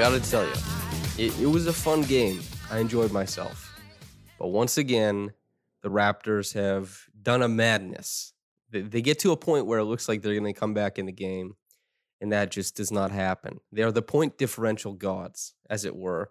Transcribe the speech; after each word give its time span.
gotta 0.00 0.18
tell 0.18 0.46
you, 0.46 0.54
it, 1.18 1.38
it 1.40 1.46
was 1.46 1.66
a 1.66 1.72
fun 1.74 2.00
game. 2.00 2.40
I 2.70 2.78
enjoyed 2.78 3.12
myself. 3.12 3.78
But 4.38 4.46
once 4.48 4.78
again, 4.78 5.32
the 5.82 5.90
Raptors 5.90 6.54
have 6.54 7.00
done 7.20 7.42
a 7.42 7.48
madness. 7.48 8.32
They, 8.70 8.80
they 8.80 9.02
get 9.02 9.18
to 9.18 9.32
a 9.32 9.36
point 9.36 9.66
where 9.66 9.78
it 9.78 9.84
looks 9.84 10.08
like 10.08 10.22
they're 10.22 10.40
to 10.40 10.52
come 10.54 10.72
back 10.72 10.98
in 10.98 11.04
the 11.04 11.12
game, 11.12 11.52
and 12.18 12.32
that 12.32 12.50
just 12.50 12.76
does 12.76 12.90
not 12.90 13.10
happen. 13.10 13.60
They 13.72 13.82
are 13.82 13.92
the 13.92 14.00
point 14.00 14.38
differential 14.38 14.94
gods, 14.94 15.52
as 15.68 15.84
it 15.84 15.94
were. 15.94 16.30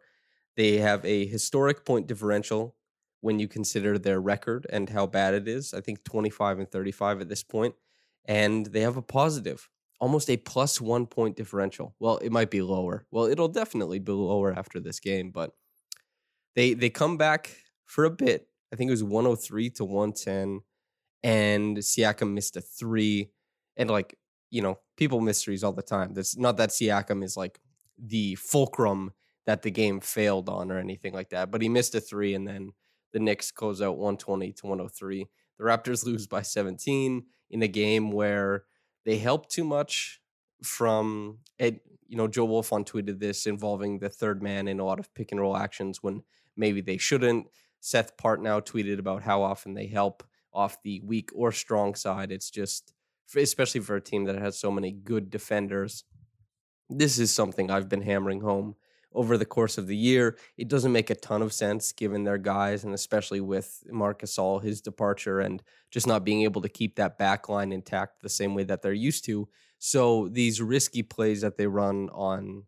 They 0.55 0.77
have 0.77 1.05
a 1.05 1.27
historic 1.27 1.85
point 1.85 2.07
differential 2.07 2.75
when 3.21 3.37
you 3.37 3.47
consider 3.47 3.99
their 3.99 4.19
record 4.19 4.65
and 4.71 4.89
how 4.89 5.05
bad 5.05 5.35
it 5.35 5.47
is. 5.47 5.75
I 5.75 5.81
think 5.81 6.03
25 6.05 6.57
and 6.57 6.71
35 6.71 7.21
at 7.21 7.29
this 7.29 7.43
point. 7.43 7.75
And 8.25 8.65
they 8.65 8.81
have 8.81 8.97
a 8.97 9.03
positive, 9.03 9.69
almost 9.99 10.29
a 10.29 10.37
plus 10.37 10.79
one 10.81 11.05
point 11.05 11.35
differential. 11.35 11.95
Well, 11.99 12.17
it 12.17 12.31
might 12.31 12.49
be 12.49 12.61
lower. 12.61 13.05
Well, 13.11 13.25
it'll 13.25 13.47
definitely 13.47 13.99
be 13.99 14.11
lower 14.11 14.53
after 14.53 14.79
this 14.79 14.99
game, 14.99 15.31
but 15.31 15.51
they 16.55 16.73
they 16.73 16.89
come 16.89 17.17
back 17.17 17.55
for 17.85 18.05
a 18.05 18.09
bit. 18.09 18.47
I 18.71 18.75
think 18.75 18.89
it 18.89 18.91
was 18.91 19.03
103 19.03 19.69
to 19.71 19.85
110 19.85 20.61
and 21.23 21.77
Siakam 21.77 22.33
missed 22.33 22.55
a 22.55 22.61
3 22.61 23.29
and 23.77 23.89
like, 23.89 24.15
you 24.51 24.61
know, 24.61 24.79
people 24.95 25.21
miss 25.21 25.43
threes 25.43 25.63
all 25.63 25.73
the 25.73 25.81
time. 25.81 26.13
That's 26.13 26.37
not 26.37 26.57
that 26.57 26.69
Siakam 26.69 27.23
is 27.23 27.35
like 27.35 27.59
the 27.97 28.35
fulcrum 28.35 29.11
that 29.45 29.63
the 29.63 29.71
game 29.71 29.99
failed 29.99 30.49
on 30.49 30.71
or 30.71 30.77
anything 30.77 31.13
like 31.13 31.29
that, 31.29 31.51
but 31.51 31.61
he 31.61 31.69
missed 31.69 31.95
a 31.95 31.99
3 31.99 32.35
and 32.35 32.47
then 32.47 32.71
the 33.11 33.19
Knicks 33.19 33.51
close 33.51 33.81
out 33.81 33.97
120 33.97 34.53
to 34.53 34.67
103. 34.67 35.27
The 35.57 35.63
Raptors 35.63 36.05
lose 36.05 36.27
by 36.27 36.41
17 36.41 37.25
in 37.51 37.63
a 37.63 37.67
game 37.67 38.11
where 38.11 38.65
they 39.05 39.17
help 39.17 39.49
too 39.49 39.63
much 39.63 40.21
from 40.63 41.39
it. 41.57 41.81
You 42.07 42.17
know, 42.17 42.27
Joe 42.27 42.47
Wolfond 42.47 42.87
tweeted 42.87 43.19
this 43.19 43.45
involving 43.45 43.99
the 43.99 44.09
third 44.09 44.41
man 44.41 44.67
in 44.67 44.79
a 44.79 44.85
lot 44.85 44.99
of 44.99 45.13
pick 45.13 45.31
and 45.31 45.39
roll 45.39 45.55
actions 45.55 46.01
when 46.01 46.23
maybe 46.57 46.81
they 46.81 46.97
shouldn't. 46.97 47.47
Seth 47.79 48.17
Partnow 48.17 48.65
tweeted 48.65 48.99
about 48.99 49.23
how 49.23 49.41
often 49.41 49.73
they 49.73 49.87
help 49.87 50.23
off 50.51 50.81
the 50.83 51.01
weak 51.01 51.29
or 51.33 51.51
strong 51.51 51.95
side. 51.95 52.31
It's 52.31 52.49
just, 52.49 52.93
especially 53.35 53.81
for 53.81 53.95
a 53.95 54.01
team 54.01 54.25
that 54.25 54.39
has 54.39 54.59
so 54.59 54.71
many 54.71 54.91
good 54.91 55.29
defenders. 55.29 56.03
This 56.89 57.19
is 57.19 57.31
something 57.31 57.69
I've 57.69 57.87
been 57.89 58.01
hammering 58.01 58.41
home 58.41 58.75
over 59.13 59.37
the 59.37 59.45
course 59.45 59.77
of 59.77 59.87
the 59.87 59.97
year. 59.97 60.37
It 60.57 60.67
doesn't 60.67 60.91
make 60.91 61.09
a 61.09 61.15
ton 61.15 61.41
of 61.41 61.53
sense 61.53 61.91
given 61.91 62.23
their 62.23 62.37
guys, 62.37 62.83
and 62.83 62.93
especially 62.93 63.41
with 63.41 63.83
Marc 63.89 64.21
Gasol, 64.21 64.61
his 64.61 64.81
departure, 64.81 65.39
and 65.39 65.61
just 65.91 66.07
not 66.07 66.23
being 66.23 66.43
able 66.43 66.61
to 66.61 66.69
keep 66.69 66.95
that 66.95 67.17
back 67.17 67.49
line 67.49 67.71
intact 67.71 68.21
the 68.21 68.29
same 68.29 68.53
way 68.53 68.63
that 68.63 68.81
they're 68.81 68.93
used 68.93 69.25
to. 69.25 69.47
So 69.79 70.27
these 70.27 70.61
risky 70.61 71.03
plays 71.03 71.41
that 71.41 71.57
they 71.57 71.67
run 71.67 72.09
on 72.09 72.63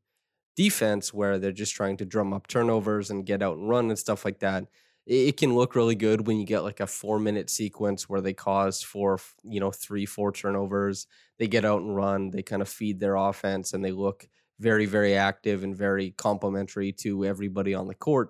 defense, 0.56 1.14
where 1.14 1.40
they're 1.40 1.52
just 1.52 1.76
trying 1.76 1.98
to 1.98 2.06
drum 2.06 2.34
up 2.34 2.48
turnovers 2.48 3.10
and 3.10 3.26
get 3.26 3.42
out 3.42 3.58
and 3.58 3.70
run 3.70 3.90
and 3.90 4.00
stuff 4.00 4.26
like 4.26 4.40
that, 4.40 4.66
it 5.06 5.38
can 5.38 5.56
look 5.56 5.76
really 5.76 5.96
good 5.96 6.28
when 6.28 6.38
you 6.38 6.46
get 6.46 6.62
like 6.62 6.80
a 6.80 6.88
four 6.88 7.20
minute 7.20 7.50
sequence 7.50 8.08
where 8.08 8.22
they 8.22 8.34
cause 8.34 8.84
four, 8.84 9.20
you 9.44 9.60
know, 9.60 9.72
three, 9.72 10.06
four 10.06 10.32
turnovers. 10.32 11.08
They 11.40 11.48
get 11.48 11.66
out 11.66 11.82
and 11.82 11.96
run. 11.96 12.30
They 12.30 12.44
kind 12.44 12.62
of 12.62 12.70
feed 12.70 13.00
their 13.00 13.16
offense 13.16 13.74
and 13.74 13.84
they 13.84 13.92
look 13.92 14.28
very, 14.62 14.86
very 14.86 15.16
active 15.16 15.64
and 15.64 15.76
very 15.76 16.12
complimentary 16.12 16.92
to 16.92 17.26
everybody 17.26 17.74
on 17.74 17.88
the 17.88 17.96
court. 17.96 18.30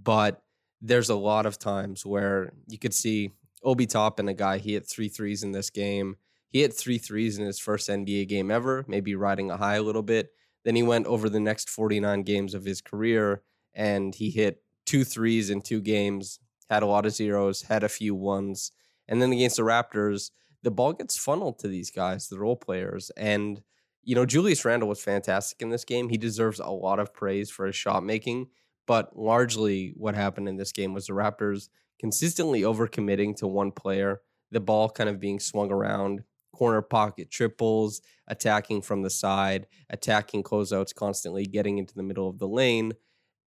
But 0.00 0.40
there's 0.80 1.10
a 1.10 1.16
lot 1.16 1.44
of 1.44 1.58
times 1.58 2.06
where 2.06 2.52
you 2.68 2.78
could 2.78 2.94
see 2.94 3.32
Obi 3.64 3.86
Toppin, 3.86 4.28
a 4.28 4.34
guy, 4.34 4.58
he 4.58 4.74
hit 4.74 4.88
three 4.88 5.08
threes 5.08 5.42
in 5.42 5.52
this 5.52 5.70
game. 5.70 6.16
He 6.50 6.60
hit 6.60 6.72
three 6.72 6.98
threes 6.98 7.38
in 7.38 7.46
his 7.46 7.58
first 7.58 7.88
NBA 7.88 8.28
game 8.28 8.50
ever, 8.50 8.84
maybe 8.86 9.14
riding 9.14 9.50
a 9.50 9.56
high 9.56 9.76
a 9.76 9.82
little 9.82 10.02
bit. 10.02 10.30
Then 10.64 10.76
he 10.76 10.82
went 10.82 11.06
over 11.06 11.28
the 11.28 11.40
next 11.40 11.68
49 11.68 12.22
games 12.22 12.54
of 12.54 12.64
his 12.64 12.80
career 12.80 13.42
and 13.74 14.14
he 14.14 14.30
hit 14.30 14.62
two 14.86 15.04
threes 15.04 15.50
in 15.50 15.62
two 15.62 15.80
games, 15.80 16.38
had 16.70 16.82
a 16.82 16.86
lot 16.86 17.06
of 17.06 17.12
zeros, 17.12 17.62
had 17.62 17.82
a 17.82 17.88
few 17.88 18.14
ones. 18.14 18.70
And 19.08 19.20
then 19.20 19.32
against 19.32 19.56
the 19.56 19.62
Raptors, 19.62 20.30
the 20.62 20.70
ball 20.70 20.92
gets 20.92 21.18
funneled 21.18 21.58
to 21.60 21.68
these 21.68 21.90
guys, 21.90 22.28
the 22.28 22.38
role 22.38 22.56
players. 22.56 23.10
And, 23.16 23.62
you 24.02 24.14
know, 24.14 24.26
Julius 24.26 24.64
Randle 24.64 24.88
was 24.88 25.02
fantastic 25.02 25.62
in 25.62 25.70
this 25.70 25.84
game. 25.84 26.08
He 26.08 26.16
deserves 26.16 26.60
a 26.60 26.70
lot 26.70 26.98
of 26.98 27.14
praise 27.14 27.50
for 27.50 27.66
his 27.66 27.76
shot 27.76 28.04
making. 28.04 28.48
But 28.86 29.16
largely 29.16 29.94
what 29.96 30.14
happened 30.14 30.48
in 30.48 30.56
this 30.56 30.72
game 30.72 30.92
was 30.92 31.06
the 31.06 31.12
Raptors 31.12 31.68
consistently 32.00 32.62
overcommitting 32.62 33.36
to 33.36 33.46
one 33.46 33.70
player, 33.70 34.22
the 34.50 34.60
ball 34.60 34.90
kind 34.90 35.08
of 35.08 35.20
being 35.20 35.38
swung 35.38 35.70
around, 35.70 36.24
corner 36.52 36.82
pocket 36.82 37.30
triples, 37.30 38.00
attacking 38.26 38.82
from 38.82 39.02
the 39.02 39.10
side, 39.10 39.66
attacking 39.88 40.42
closeouts 40.42 40.94
constantly, 40.94 41.46
getting 41.46 41.78
into 41.78 41.94
the 41.94 42.02
middle 42.02 42.28
of 42.28 42.38
the 42.38 42.48
lane 42.48 42.92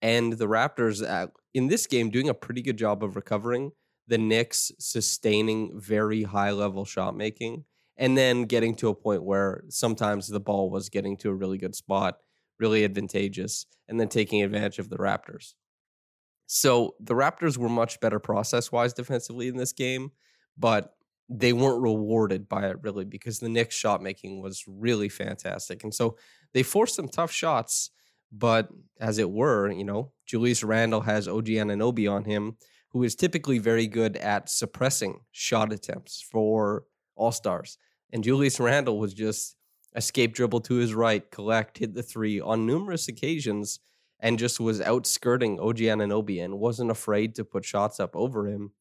and 0.02 0.34
the 0.34 0.48
Raptors 0.48 1.04
uh, 1.08 1.28
in 1.54 1.68
this 1.68 1.88
game 1.88 2.10
doing 2.10 2.30
a 2.30 2.34
pretty 2.34 2.62
good 2.62 2.78
job 2.78 3.04
of 3.04 3.16
recovering. 3.16 3.72
The 4.08 4.20
Knicks 4.20 4.72
sustaining 4.78 5.80
very 5.80 6.24
high 6.24 6.52
level 6.52 6.86
shot 6.86 7.18
making, 7.18 7.66
and 7.98 8.18
then 8.18 8.44
getting 8.44 8.76
to 8.76 8.90
a 8.90 8.96
point 8.96 9.24
where 9.24 9.64
sometimes 9.70 10.28
the 10.28 10.40
ball 10.40 10.70
was 10.70 10.90
getting 10.90 11.18
to 11.18 11.30
a 11.30 11.34
really 11.34 11.58
good 11.58 11.76
spot, 11.76 12.18
really 12.60 12.84
advantageous, 12.84 13.66
and 13.88 14.00
then 14.00 14.10
taking 14.10 14.42
advantage 14.42 14.80
of 14.80 14.90
the 14.90 14.98
Raptors. 14.98 15.54
So 16.48 16.96
the 17.00 17.16
Raptors 17.16 17.58
were 17.58 17.70
much 17.70 18.00
better 18.00 18.20
process 18.20 18.72
wise 18.72 18.94
defensively 18.94 19.48
in 19.48 19.58
this 19.58 19.74
game, 19.74 20.12
but 20.58 20.94
they 21.28 21.54
weren't 21.54 21.82
rewarded 21.82 22.48
by 22.48 22.68
it 22.68 22.78
really 22.82 23.06
because 23.06 23.40
the 23.40 23.50
Knicks 23.50 23.76
shot 23.76 24.02
making 24.02 24.42
was 24.42 24.64
really 24.68 25.10
fantastic. 25.10 25.84
And 25.84 25.94
so 25.94 26.18
they 26.54 26.62
forced 26.62 26.96
some 26.96 27.08
tough 27.08 27.32
shots 27.32 27.90
but 28.38 28.70
as 29.00 29.18
it 29.18 29.30
were, 29.30 29.72
you 29.72 29.84
know, 29.84 30.12
Julius 30.26 30.64
Randle 30.64 31.02
has 31.02 31.28
OG 31.28 31.46
Anunoby 31.46 32.12
on 32.12 32.26
him, 32.26 32.58
who 32.90 33.04
is 33.04 33.16
typically 33.16 33.60
very 33.60 33.88
good 33.88 34.18
at 34.18 34.50
suppressing 34.50 35.22
shot 35.32 35.72
attempts 35.72 36.22
for 36.22 36.84
all 37.16 37.32
stars. 37.32 37.78
And 38.16 38.24
Julius 38.24 38.62
Randle 38.62 38.98
was 38.98 39.14
just 39.14 39.58
escape 39.94 40.34
dribble 40.34 40.62
to 40.62 40.76
his 40.76 40.94
right, 40.94 41.30
collect, 41.32 41.80
hit 41.80 41.94
the 41.96 42.02
three 42.02 42.40
on 42.40 42.66
numerous 42.66 43.10
occasions, 43.10 43.82
and 44.22 44.40
just 44.40 44.58
was 44.58 44.80
outskirting 44.80 45.60
OG 45.60 45.80
Anunoby 45.80 46.42
and 46.42 46.58
wasn't 46.58 46.92
afraid 46.92 47.36
to 47.36 47.44
put 47.44 47.66
shots 47.66 48.00
up 48.00 48.16
over 48.16 48.48
him. 48.48 48.72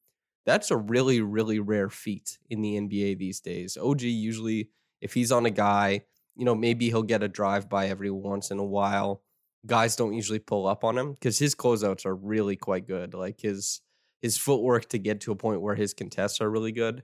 That's 0.45 0.71
a 0.71 0.77
really, 0.77 1.19
really 1.19 1.59
rare 1.59 1.89
feat 1.89 2.37
in 2.49 2.61
the 2.61 2.79
NBA 2.79 3.17
these 3.17 3.41
days. 3.41 3.75
OG 3.75 4.03
usually, 4.03 4.69
if 5.01 5.13
he's 5.13 5.33
on 5.33 5.45
a 5.45 5.51
guy, 5.51 6.05
you 6.37 6.45
know, 6.45 6.55
maybe 6.55 6.87
he'll 6.87 7.03
get 7.03 7.21
a 7.21 7.27
drive 7.27 7.69
by 7.69 7.87
every 7.87 8.11
once 8.11 8.51
in 8.51 8.59
a 8.59 8.63
while 8.63 9.21
guys 9.65 9.95
don't 9.95 10.13
usually 10.13 10.39
pull 10.39 10.67
up 10.67 10.83
on 10.83 10.97
him 10.97 11.13
because 11.13 11.39
his 11.39 11.55
closeouts 11.55 12.05
are 12.05 12.15
really 12.15 12.55
quite 12.55 12.87
good. 12.87 13.13
Like 13.13 13.41
his 13.41 13.81
his 14.21 14.37
footwork 14.37 14.87
to 14.89 14.97
get 14.97 15.21
to 15.21 15.31
a 15.31 15.35
point 15.35 15.61
where 15.61 15.75
his 15.75 15.93
contests 15.93 16.41
are 16.41 16.49
really 16.49 16.71
good. 16.71 17.03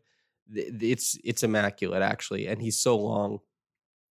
It's 0.54 1.18
it's 1.24 1.44
immaculate 1.44 2.02
actually, 2.02 2.48
and 2.48 2.62
he's 2.62 2.80
so 2.80 2.98
long. 2.98 3.40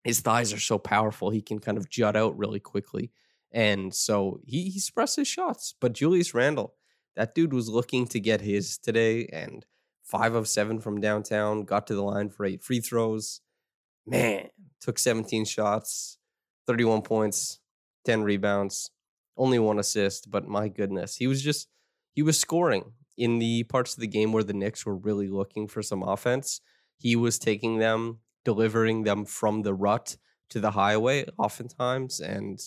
His 0.04 0.22
thighs 0.22 0.54
are 0.54 0.60
so 0.60 0.78
powerful; 0.78 1.30
he 1.30 1.42
can 1.42 1.60
kind 1.60 1.78
of 1.78 1.90
jut 1.90 2.16
out 2.16 2.38
really 2.38 2.60
quickly, 2.60 3.12
and 3.52 3.94
so 3.94 4.40
he 4.46 4.70
he 4.70 4.82
his 5.16 5.28
shots. 5.28 5.76
But 5.80 5.94
Julius 5.94 6.34
Randle 6.34 6.76
that 7.18 7.34
dude 7.34 7.52
was 7.52 7.68
looking 7.68 8.06
to 8.08 8.20
get 8.20 8.42
his 8.42 8.78
today, 8.78 9.26
and 9.34 9.66
five 10.04 10.36
of 10.36 10.48
seven 10.48 10.80
from 10.80 11.02
downtown, 11.02 11.64
got 11.64 11.88
to 11.88 11.96
the 11.96 12.04
line 12.04 12.30
for 12.30 12.46
eight 12.46 12.64
free 12.64 12.80
throws. 12.80 13.42
Man, 14.06 14.50
took 14.80 15.00
17 15.00 15.44
shots, 15.44 16.20
31 16.68 17.02
points, 17.02 17.60
10 18.06 18.24
rebounds, 18.24 18.92
only 19.36 19.60
one 19.60 19.80
assist, 19.80 20.32
but 20.32 20.48
my 20.48 20.70
goodness, 20.70 21.16
he 21.18 21.28
was 21.28 21.42
just 21.42 21.68
he 22.14 22.22
was 22.22 22.40
scoring 22.40 22.94
in 23.18 23.40
the 23.40 23.64
parts 23.64 23.94
of 23.94 24.00
the 24.00 24.08
game 24.08 24.32
where 24.32 24.44
the 24.44 24.54
Knicks 24.54 24.86
were 24.86 24.96
really 24.96 25.28
looking 25.28 25.68
for 25.68 25.82
some 25.82 26.04
offense. 26.04 26.62
He 26.98 27.16
was 27.16 27.40
taking 27.40 27.80
them, 27.80 28.20
delivering 28.46 29.04
them 29.04 29.26
from 29.26 29.64
the 29.64 29.74
rut 29.74 30.18
to 30.50 30.60
the 30.60 30.72
highway 30.72 31.26
oftentimes 31.38 32.20
and 32.20 32.60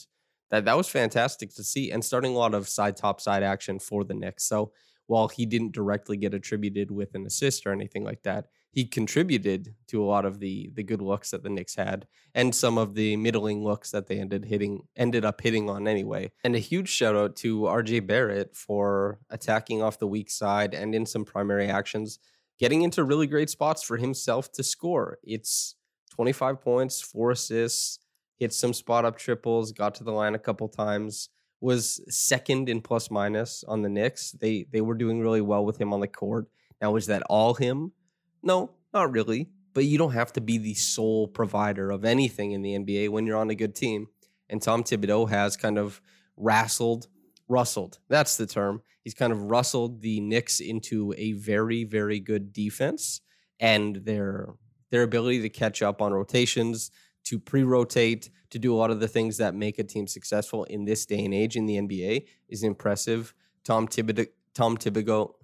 that 0.51 0.65
that 0.65 0.77
was 0.77 0.89
fantastic 0.89 1.55
to 1.55 1.65
see 1.65 1.91
and 1.91 2.05
starting 2.05 2.35
a 2.35 2.39
lot 2.39 2.55
of 2.55 2.69
side 2.69 2.97
top 2.97 3.21
side 3.21 3.43
action 3.43 3.79
for 3.79 4.05
the 4.05 4.15
Knicks. 4.15 4.45
So 4.45 4.73
while 5.07 5.29
he 5.29 5.47
didn't 5.47 5.73
directly 5.73 6.17
get 6.17 6.35
attributed 6.35 6.91
with 6.91 7.15
an 7.15 7.27
assist 7.27 7.67
or 7.67 7.73
anything 7.73 8.05
like 8.05 8.23
that, 8.25 8.47
he 8.73 8.85
contributed 8.85 9.75
to 9.89 10.03
a 10.03 10.07
lot 10.07 10.25
of 10.25 10.39
the 10.39 10.71
the 10.75 10.83
good 10.83 11.03
looks 11.03 11.31
that 11.31 11.43
the 11.43 11.51
Knicks 11.51 11.75
had 11.75 12.07
and 12.35 12.55
some 12.55 12.79
of 12.79 12.95
the 12.95 13.17
middling 13.17 13.65
looks 13.65 13.91
that 13.91 14.07
they 14.07 14.19
ended 14.19 14.45
hitting 14.45 14.83
ended 14.97 15.25
up 15.25 15.41
hitting 15.41 15.69
on 15.69 15.89
anyway. 15.89 16.31
And 16.45 16.55
a 16.55 16.61
huge 16.61 16.89
shout 16.89 17.17
out 17.17 17.37
to 17.37 17.63
RJ 17.63 18.07
Barrett 18.07 18.55
for 18.55 19.19
attacking 19.31 19.83
off 19.83 19.99
the 19.99 20.07
weak 20.07 20.31
side 20.31 20.75
and 20.75 20.95
in 20.95 21.07
some 21.07 21.25
primary 21.25 21.69
actions, 21.69 22.19
getting 22.59 22.83
into 22.83 23.05
really 23.05 23.27
great 23.27 23.51
spots 23.51 23.83
for 23.83 23.97
himself 23.97 24.53
to 24.53 24.63
score. 24.63 25.19
It's 25.23 25.75
25 26.13 26.61
points, 26.61 27.01
four 27.01 27.33
assists, 27.33 27.99
hit 28.37 28.53
some 28.53 28.73
spot 28.73 29.05
up 29.05 29.19
triples, 29.19 29.73
got 29.73 29.95
to 29.97 30.05
the 30.05 30.13
line 30.13 30.35
a 30.35 30.39
couple 30.39 30.69
times 30.69 31.29
was 31.61 32.01
second 32.09 32.69
in 32.69 32.81
plus 32.81 33.11
minus 33.11 33.65
on 33.69 33.83
the 33.83 33.89
Knicks. 33.89 34.33
They 34.33 34.67
they 34.71 34.81
were 34.81 34.95
doing 34.95 35.21
really 35.21 35.41
well 35.41 35.65
with 35.65 35.79
him 35.81 35.93
on 35.93 36.01
the 36.01 36.09
court. 36.09 36.47
Now, 36.81 36.97
is 36.97 37.07
that 37.07 37.23
all 37.29 37.55
him? 37.55 37.93
No, 38.43 38.71
not 38.93 39.13
really. 39.13 39.49
But 39.73 39.85
you 39.85 39.99
don't 39.99 40.13
have 40.13 40.33
to 40.33 40.41
be 40.41 40.59
the 40.59 40.75
sole 40.75 41.29
provider 41.29 41.91
of 41.91 42.05
anything 42.05 42.53
in 42.53 42.63
the 42.63 42.75
NBA 42.77 43.09
when 43.11 43.27
you're 43.27 43.37
on 43.39 43.51
a 43.51 43.55
good 43.55 43.75
team. 43.75 44.09
And 44.49 44.61
Tom 44.61 44.83
Thibodeau 44.83 45.31
has 45.31 45.57
kind 45.57 45.79
of 45.79 46.01
rassled, 46.39 47.07
rustled. 47.49 47.99
That's 48.09 48.37
the 48.37 48.47
term. 48.47 48.83
He's 49.05 49.15
kind 49.15 49.33
of 49.33 49.43
rustled 49.43 50.03
the 50.03 50.21
Knicks 50.21 50.61
into 50.61 51.15
a 51.17 51.33
very, 51.33 51.85
very 51.85 52.19
good 52.19 52.53
defense 52.53 53.21
and 53.61 53.97
their 53.97 54.55
their 54.91 55.03
ability 55.05 55.41
to 55.43 55.49
catch 55.49 55.83
up 55.83 56.03
on 56.03 56.13
rotations, 56.13 56.91
to 57.23 57.39
pre-rotate, 57.39 58.29
to 58.51 58.59
do 58.59 58.75
a 58.75 58.77
lot 58.77 58.91
of 58.91 58.99
the 58.99 59.07
things 59.07 59.37
that 59.37 59.55
make 59.55 59.79
a 59.79 59.85
team 59.85 60.09
successful 60.09 60.65
in 60.65 60.85
this 60.85 61.07
day 61.07 61.25
and 61.25 61.33
age 61.33 61.55
in 61.55 61.67
the 61.67 61.77
NBA 61.77 62.27
is 62.49 62.65
impressive. 62.65 63.33
Tom 63.63 63.87
Thibodeau, 63.87 64.27
Tom 64.53 64.77
Thibodeau, 64.77 65.35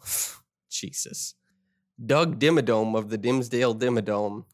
Jesus, 0.71 1.35
Doug 2.05 2.39
Dimmadome 2.39 2.97
of 2.97 3.09
the 3.09 3.19
Dimmsdale 3.19 3.79
Dimmadome. 3.79 4.45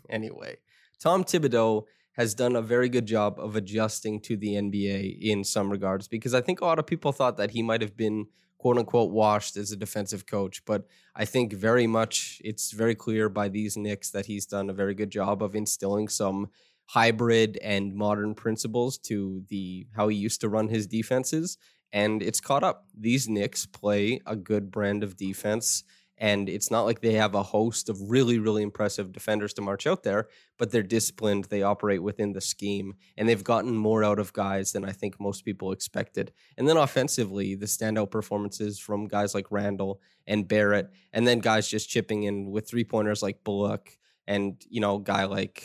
anyway, 0.10 0.56
Tom 0.98 1.24
Thibodeau 1.24 1.84
has 2.12 2.34
done 2.34 2.56
a 2.56 2.62
very 2.62 2.88
good 2.88 3.06
job 3.06 3.38
of 3.38 3.56
adjusting 3.56 4.20
to 4.20 4.36
the 4.36 4.54
NBA 4.54 5.18
in 5.20 5.44
some 5.44 5.70
regards 5.70 6.08
because 6.08 6.32
I 6.32 6.40
think 6.40 6.60
a 6.60 6.64
lot 6.64 6.78
of 6.78 6.86
people 6.86 7.12
thought 7.12 7.36
that 7.36 7.50
he 7.50 7.62
might 7.62 7.82
have 7.82 7.96
been 7.96 8.26
quote 8.58 8.78
unquote 8.78 9.12
washed 9.12 9.56
as 9.56 9.70
a 9.70 9.76
defensive 9.76 10.26
coach, 10.26 10.64
but 10.64 10.86
I 11.14 11.26
think 11.26 11.52
very 11.52 11.86
much 11.86 12.40
it's 12.42 12.72
very 12.72 12.94
clear 12.94 13.28
by 13.28 13.48
these 13.48 13.76
Knicks 13.76 14.10
that 14.12 14.26
he's 14.26 14.46
done 14.46 14.70
a 14.70 14.74
very 14.74 14.94
good 14.94 15.10
job 15.10 15.42
of 15.42 15.54
instilling 15.54 16.08
some 16.08 16.48
hybrid 16.86 17.58
and 17.58 17.94
modern 17.94 18.34
principles 18.34 18.96
to 18.96 19.42
the 19.48 19.86
how 19.94 20.08
he 20.08 20.16
used 20.16 20.40
to 20.40 20.48
run 20.48 20.68
his 20.68 20.86
defenses 20.86 21.58
and 21.92 22.22
it's 22.22 22.40
caught 22.40 22.64
up. 22.64 22.86
These 22.98 23.28
Knicks 23.28 23.66
play 23.66 24.20
a 24.26 24.36
good 24.36 24.70
brand 24.70 25.02
of 25.02 25.16
defense 25.16 25.84
and 26.18 26.48
it's 26.48 26.70
not 26.70 26.84
like 26.84 27.00
they 27.00 27.14
have 27.14 27.34
a 27.34 27.42
host 27.42 27.88
of 27.88 28.10
really 28.10 28.38
really 28.38 28.62
impressive 28.62 29.12
defenders 29.12 29.52
to 29.54 29.62
march 29.62 29.86
out 29.86 30.02
there, 30.02 30.28
but 30.58 30.70
they're 30.70 30.82
disciplined, 30.82 31.44
they 31.44 31.62
operate 31.62 32.02
within 32.02 32.32
the 32.32 32.40
scheme 32.40 32.94
and 33.16 33.28
they've 33.28 33.44
gotten 33.44 33.76
more 33.76 34.04
out 34.04 34.18
of 34.18 34.32
guys 34.32 34.72
than 34.72 34.84
I 34.84 34.92
think 34.92 35.20
most 35.20 35.44
people 35.44 35.72
expected. 35.72 36.32
And 36.56 36.68
then 36.68 36.76
offensively, 36.76 37.54
the 37.54 37.66
standout 37.66 38.10
performances 38.10 38.78
from 38.78 39.08
guys 39.08 39.34
like 39.34 39.50
Randle 39.50 40.00
and 40.26 40.48
Barrett 40.48 40.90
and 41.12 41.26
then 41.26 41.38
guys 41.40 41.68
just 41.68 41.88
chipping 41.88 42.24
in 42.24 42.50
with 42.50 42.68
three-pointers 42.68 43.22
like 43.22 43.44
Bullock 43.44 43.98
and 44.26 44.62
you 44.68 44.80
know, 44.80 44.98
guy 44.98 45.24
like 45.24 45.64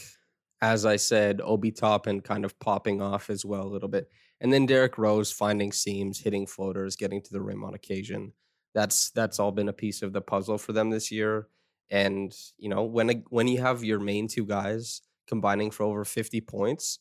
as 0.62 0.86
I 0.86 0.95
said, 0.97 1.42
Obi 1.44 1.71
Toppin 1.71 2.21
kind 2.21 2.45
of 2.45 2.59
popping 2.59 3.01
off 3.01 3.30
as 3.30 3.44
well 3.44 3.63
a 3.63 3.74
little 3.74 3.89
bit. 3.89 4.09
And 4.39 4.54
then 4.54 4.65
Derrick 4.65 4.97
Rose 4.97 5.31
finding 5.31 5.71
seams, 5.71 6.19
hitting 6.19 6.45
floaters, 6.45 6.95
getting 6.95 7.21
to 7.21 7.33
the 7.33 7.42
rim 7.42 7.63
on 7.63 7.74
occasion. 7.74 8.33
That's 8.73 9.12
that's 9.12 9.39
all 9.39 9.51
been 9.51 9.69
a 9.69 9.73
piece 9.73 10.01
of 10.01 10.13
the 10.13 10.21
puzzle 10.21 10.57
for 10.57 10.73
them 10.73 10.89
this 10.89 11.12
year. 11.12 11.47
And 11.89 12.33
you 12.57 12.69
know, 12.69 12.83
when 12.83 13.23
when 13.29 13.47
you 13.47 13.59
have 13.62 13.83
your 13.83 14.00
main 14.00 14.27
two 14.27 14.45
guys 14.45 15.01
combining 15.27 15.71
for 15.71 15.83
over 15.83 16.03
50 16.06 16.41
points, 16.41 17.00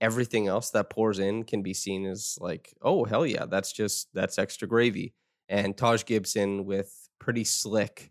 everything 0.00 0.48
else 0.48 0.70
that 0.70 0.90
pours 0.90 1.18
in 1.18 1.44
can 1.44 1.62
be 1.62 1.74
seen 1.74 2.06
as 2.06 2.36
like, 2.40 2.74
oh 2.82 3.04
hell 3.04 3.26
yeah, 3.26 3.46
that's 3.46 3.72
just 3.72 4.08
that's 4.12 4.38
extra 4.38 4.66
gravy. 4.68 5.14
And 5.48 5.76
Taj 5.76 6.04
Gibson 6.04 6.64
with 6.64 7.08
pretty 7.18 7.44
slick, 7.44 8.10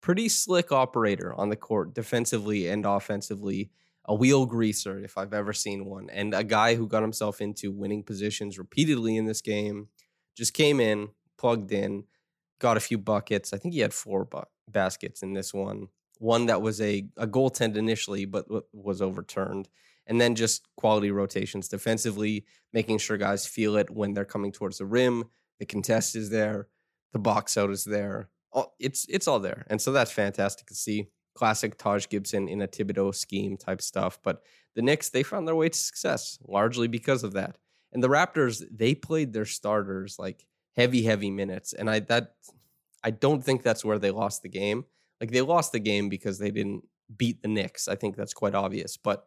pretty 0.00 0.28
slick 0.28 0.72
operator 0.72 1.34
on 1.34 1.50
the 1.50 1.56
court 1.56 1.94
defensively 1.94 2.68
and 2.68 2.86
offensively 2.86 3.70
a 4.06 4.14
wheel 4.14 4.46
greaser 4.46 4.98
if 4.98 5.18
I've 5.18 5.34
ever 5.34 5.52
seen 5.52 5.84
one, 5.84 6.08
and 6.10 6.32
a 6.32 6.44
guy 6.44 6.76
who 6.76 6.86
got 6.86 7.02
himself 7.02 7.40
into 7.40 7.72
winning 7.72 8.02
positions 8.02 8.58
repeatedly 8.58 9.16
in 9.16 9.26
this 9.26 9.42
game. 9.42 9.88
Just 10.36 10.54
came 10.54 10.80
in, 10.80 11.08
plugged 11.38 11.72
in, 11.72 12.04
got 12.58 12.76
a 12.76 12.80
few 12.80 12.98
buckets. 12.98 13.52
I 13.52 13.58
think 13.58 13.74
he 13.74 13.80
had 13.80 13.94
four 13.94 14.24
bu- 14.24 14.42
baskets 14.68 15.22
in 15.22 15.34
this 15.34 15.52
one. 15.52 15.88
One 16.18 16.46
that 16.46 16.62
was 16.62 16.80
a 16.80 17.08
a 17.16 17.26
goaltend 17.26 17.76
initially, 17.76 18.24
but 18.24 18.46
was 18.72 19.02
overturned, 19.02 19.68
and 20.06 20.20
then 20.20 20.34
just 20.34 20.66
quality 20.76 21.10
rotations 21.10 21.68
defensively, 21.68 22.46
making 22.72 22.98
sure 22.98 23.18
guys 23.18 23.46
feel 23.46 23.76
it 23.76 23.90
when 23.90 24.14
they're 24.14 24.24
coming 24.24 24.52
towards 24.52 24.78
the 24.78 24.86
rim. 24.86 25.24
The 25.58 25.66
contest 25.66 26.16
is 26.16 26.30
there, 26.30 26.68
the 27.12 27.18
box 27.18 27.56
out 27.56 27.70
is 27.70 27.84
there. 27.84 28.30
It's 28.78 29.04
it's 29.08 29.28
all 29.28 29.40
there, 29.40 29.66
and 29.68 29.80
so 29.80 29.92
that's 29.92 30.10
fantastic 30.10 30.66
to 30.68 30.74
see 30.74 31.08
classic 31.36 31.76
Taj 31.76 32.08
Gibson 32.08 32.48
in 32.48 32.62
a 32.62 32.68
Thibodeau 32.68 33.14
scheme 33.14 33.56
type 33.56 33.82
stuff. 33.82 34.18
But 34.24 34.42
the 34.74 34.82
Knicks, 34.82 35.10
they 35.10 35.22
found 35.22 35.46
their 35.46 35.54
way 35.54 35.68
to 35.68 35.78
success 35.78 36.38
largely 36.46 36.88
because 36.88 37.22
of 37.22 37.34
that. 37.34 37.58
And 37.92 38.02
the 38.02 38.08
Raptors, 38.08 38.64
they 38.70 38.94
played 38.94 39.32
their 39.32 39.44
starters 39.44 40.18
like 40.18 40.46
heavy, 40.76 41.02
heavy 41.02 41.30
minutes. 41.30 41.72
And 41.72 41.90
I 41.90 42.00
that 42.00 42.34
I 43.02 43.10
don't 43.10 43.42
think 43.42 43.62
that's 43.62 43.84
where 43.84 43.98
they 43.98 44.10
lost 44.10 44.42
the 44.42 44.48
game. 44.48 44.84
Like 45.20 45.30
they 45.30 45.40
lost 45.40 45.72
the 45.72 45.78
game 45.78 46.08
because 46.08 46.38
they 46.38 46.50
didn't 46.50 46.84
beat 47.16 47.42
the 47.42 47.48
Knicks. 47.48 47.88
I 47.88 47.94
think 47.94 48.16
that's 48.16 48.34
quite 48.34 48.54
obvious. 48.54 48.96
But 48.96 49.26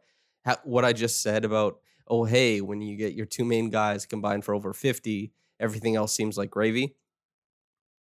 what 0.64 0.86
I 0.86 0.94
just 0.94 1.22
said 1.22 1.46
about, 1.46 1.80
oh, 2.08 2.26
hey, 2.26 2.62
when 2.62 2.82
you 2.82 2.98
get 2.98 3.14
your 3.14 3.26
two 3.26 3.46
main 3.46 3.70
guys 3.70 4.06
combined 4.06 4.46
for 4.46 4.54
over 4.54 4.74
50, 4.74 5.32
everything 5.60 5.96
else 5.96 6.14
seems 6.14 6.38
like 6.38 6.50
gravy. 6.50 6.96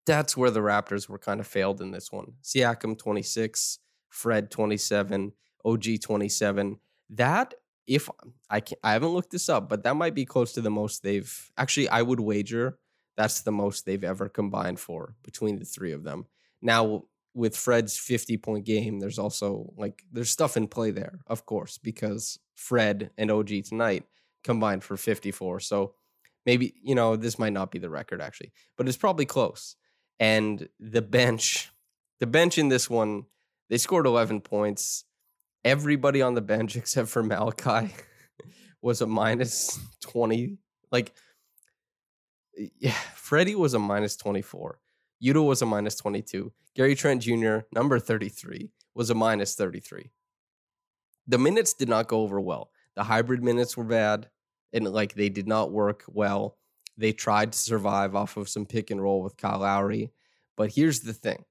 That's 0.06 0.36
where 0.36 0.50
the 0.50 0.60
Raptors 0.60 1.08
were 1.08 1.18
kind 1.18 1.40
of 1.40 1.46
failed 1.46 1.80
in 1.80 1.90
this 1.90 2.12
one. 2.12 2.34
Siakam 2.42 2.98
26, 2.98 3.78
Fred 4.10 4.50
27, 4.50 5.32
OG 5.64 5.84
27. 6.02 6.78
That 7.10 7.54
if 7.86 8.08
I 8.48 8.60
can 8.60 8.78
I 8.82 8.92
haven't 8.92 9.10
looked 9.10 9.30
this 9.30 9.48
up, 9.48 9.68
but 9.68 9.82
that 9.84 9.96
might 9.96 10.14
be 10.14 10.24
close 10.24 10.52
to 10.52 10.60
the 10.60 10.70
most 10.70 11.02
they've 11.02 11.50
actually 11.56 11.88
I 11.88 12.02
would 12.02 12.20
wager 12.20 12.78
that's 13.16 13.42
the 13.42 13.52
most 13.52 13.84
they've 13.84 14.04
ever 14.04 14.28
combined 14.28 14.80
for 14.80 15.14
between 15.22 15.58
the 15.58 15.64
three 15.64 15.92
of 15.92 16.04
them. 16.04 16.26
Now 16.62 17.04
with 17.34 17.56
Fred's 17.56 17.96
50 17.96 18.36
point 18.38 18.64
game, 18.64 19.00
there's 19.00 19.18
also 19.18 19.72
like 19.76 20.04
there's 20.12 20.30
stuff 20.30 20.56
in 20.56 20.68
play 20.68 20.90
there, 20.90 21.20
of 21.26 21.46
course, 21.46 21.78
because 21.78 22.38
Fred 22.54 23.10
and 23.18 23.30
OG 23.30 23.64
tonight 23.64 24.04
combined 24.42 24.84
for 24.84 24.96
54. 24.96 25.60
So 25.60 25.94
maybe, 26.46 26.74
you 26.82 26.94
know, 26.94 27.16
this 27.16 27.38
might 27.38 27.52
not 27.52 27.70
be 27.70 27.78
the 27.78 27.90
record 27.90 28.20
actually, 28.20 28.52
but 28.76 28.88
it's 28.88 28.96
probably 28.96 29.26
close. 29.26 29.76
And 30.20 30.68
the 30.78 31.02
bench, 31.02 31.70
the 32.20 32.26
bench 32.26 32.58
in 32.58 32.68
this 32.68 32.88
one 32.88 33.24
they 33.70 33.78
scored 33.78 34.06
11 34.06 34.40
points. 34.42 35.04
Everybody 35.64 36.22
on 36.22 36.34
the 36.34 36.40
bench 36.40 36.76
except 36.76 37.08
for 37.08 37.22
Malachi 37.22 37.94
was 38.82 39.00
a 39.00 39.06
minus 39.06 39.78
20. 40.02 40.58
Like, 40.92 41.12
yeah, 42.78 42.92
Freddie 43.14 43.54
was 43.54 43.74
a 43.74 43.78
minus 43.78 44.16
24. 44.16 44.78
Yuta 45.22 45.44
was 45.44 45.62
a 45.62 45.66
minus 45.66 45.96
22. 45.96 46.52
Gary 46.74 46.94
Trent 46.94 47.22
Jr., 47.22 47.58
number 47.72 47.98
33, 47.98 48.70
was 48.94 49.10
a 49.10 49.14
minus 49.14 49.54
33. 49.54 50.10
The 51.26 51.38
minutes 51.38 51.72
did 51.74 51.88
not 51.88 52.08
go 52.08 52.20
over 52.20 52.40
well. 52.40 52.70
The 52.96 53.04
hybrid 53.04 53.42
minutes 53.42 53.76
were 53.76 53.84
bad 53.84 54.28
and 54.72 54.92
like 54.92 55.14
they 55.14 55.28
did 55.28 55.48
not 55.48 55.72
work 55.72 56.04
well. 56.08 56.58
They 56.98 57.12
tried 57.12 57.52
to 57.52 57.58
survive 57.58 58.14
off 58.14 58.36
of 58.36 58.48
some 58.48 58.66
pick 58.66 58.90
and 58.90 59.02
roll 59.02 59.22
with 59.22 59.36
Kyle 59.36 59.60
Lowry. 59.60 60.12
But 60.56 60.72
here's 60.72 61.00
the 61.00 61.14
thing 61.14 61.44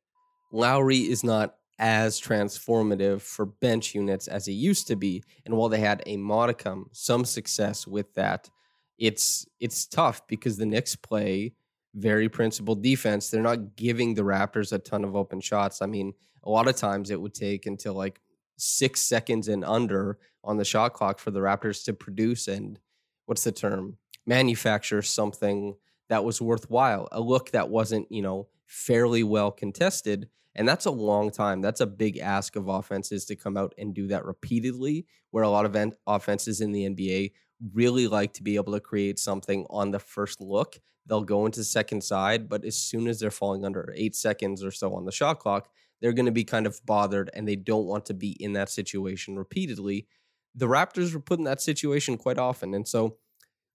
Lowry 0.52 1.00
is 1.00 1.24
not 1.24 1.56
as 1.80 2.22
transformative 2.22 3.22
for 3.22 3.46
bench 3.46 3.96
units 3.96 4.28
as 4.28 4.46
he 4.46 4.54
used 4.54 4.88
to 4.88 4.96
be. 4.96 5.24
And 5.46 5.56
while 5.56 5.70
they 5.70 5.80
had 5.80 6.04
a 6.06 6.18
modicum, 6.18 6.90
some 6.92 7.26
success 7.26 7.88
with 7.88 8.14
that, 8.14 8.50
it's 8.98 9.46
it's 9.60 9.86
tough 9.86 10.26
because 10.28 10.58
the 10.58 10.66
Knicks 10.66 10.96
play 10.96 11.54
very 11.96 12.30
principled 12.30 12.82
defense. 12.82 13.30
They're 13.30 13.42
not 13.42 13.76
giving 13.76 14.14
the 14.14 14.24
Raptors 14.24 14.74
a 14.74 14.80
ton 14.80 15.04
of 15.04 15.16
open 15.16 15.42
shots. 15.42 15.82
I 15.82 15.86
mean, 15.86 16.14
a 16.44 16.50
lot 16.50 16.68
of 16.68 16.76
times 16.76 17.12
it 17.12 17.22
would 17.22 17.34
take 17.34 17.66
until 17.66 17.94
like 17.94 18.20
six 18.58 19.02
seconds 19.02 19.48
and 19.48 19.64
under 19.64 20.18
on 20.44 20.58
the 20.58 20.66
shot 20.66 20.94
clock 20.94 21.20
for 21.20 21.32
the 21.32 21.40
Raptors 21.40 21.84
to 21.86 21.94
produce 21.94 22.48
and 22.48 22.80
what's 23.26 23.44
the 23.44 23.52
term? 23.52 23.98
Manufacture 24.26 25.02
something 25.02 25.76
that 26.10 26.24
was 26.24 26.42
worthwhile, 26.42 27.08
a 27.12 27.22
look 27.22 27.52
that 27.52 27.70
wasn't, 27.70 28.12
you 28.12 28.22
know, 28.22 28.48
fairly 28.66 29.24
well 29.24 29.52
contested. 29.52 30.30
And 30.56 30.68
that's 30.68 30.86
a 30.86 30.92
long 30.92 31.32
time. 31.32 31.62
That's 31.62 31.82
a 31.82 31.88
big 31.88 32.18
ask 32.18 32.56
of 32.56 32.68
offenses 32.68 33.26
to 33.26 33.36
come 33.36 33.58
out 33.58 33.74
and 33.78 33.94
do 33.94 34.08
that 34.08 34.26
repeatedly, 34.26 35.08
where 35.32 35.44
a 35.44 35.50
lot 35.50 35.66
of 35.66 35.76
offenses 36.06 36.62
in 36.62 36.72
the 36.72 36.88
NBA 36.90 37.32
really 37.74 38.08
like 38.08 38.34
to 38.34 38.44
be 38.44 38.56
able 38.56 38.74
to 38.74 38.80
create 38.80 39.20
something 39.20 39.66
on 39.70 39.92
the 39.92 40.00
first 40.00 40.42
look. 40.42 40.78
They'll 41.06 41.24
go 41.24 41.46
into 41.46 41.64
second 41.64 42.04
side, 42.04 42.50
but 42.50 42.64
as 42.66 42.78
soon 42.78 43.08
as 43.08 43.20
they're 43.20 43.32
falling 43.32 43.66
under 43.66 43.94
eight 43.96 44.16
seconds 44.16 44.64
or 44.64 44.72
so 44.72 44.94
on 44.96 45.06
the 45.06 45.12
shot 45.12 45.40
clock, 45.40 45.70
they're 46.02 46.14
going 46.14 46.26
to 46.26 46.32
be 46.32 46.44
kind 46.44 46.66
of 46.66 46.80
bothered 46.86 47.30
and 47.34 47.48
they 47.48 47.56
don't 47.56 47.86
want 47.86 48.06
to 48.08 48.14
be 48.14 48.32
in 48.40 48.54
that 48.54 48.70
situation 48.70 49.38
repeatedly. 49.38 50.08
The 50.56 50.68
Raptors 50.68 51.14
were 51.14 51.20
put 51.20 51.40
in 51.40 51.46
that 51.46 51.62
situation 51.62 52.18
quite 52.18 52.38
often. 52.38 52.74
And 52.74 52.88
so 52.88 53.18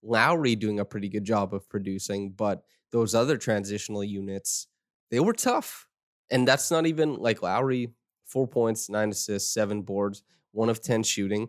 Lowry 0.02 0.54
doing 0.54 0.78
a 0.78 0.84
pretty 0.84 1.08
good 1.08 1.24
job 1.24 1.54
of 1.54 1.68
producing, 1.68 2.30
but 2.32 2.62
those 2.92 3.14
other 3.14 3.36
transitional 3.36 4.04
units, 4.04 4.68
they 5.10 5.20
were 5.20 5.32
tough. 5.32 5.86
And 6.30 6.46
that's 6.46 6.70
not 6.70 6.86
even 6.86 7.14
like 7.14 7.42
Lowry, 7.42 7.92
four 8.26 8.46
points, 8.46 8.88
nine 8.88 9.10
assists, 9.10 9.52
seven 9.52 9.82
boards, 9.82 10.22
one 10.52 10.68
of 10.68 10.80
10 10.80 11.02
shooting. 11.02 11.48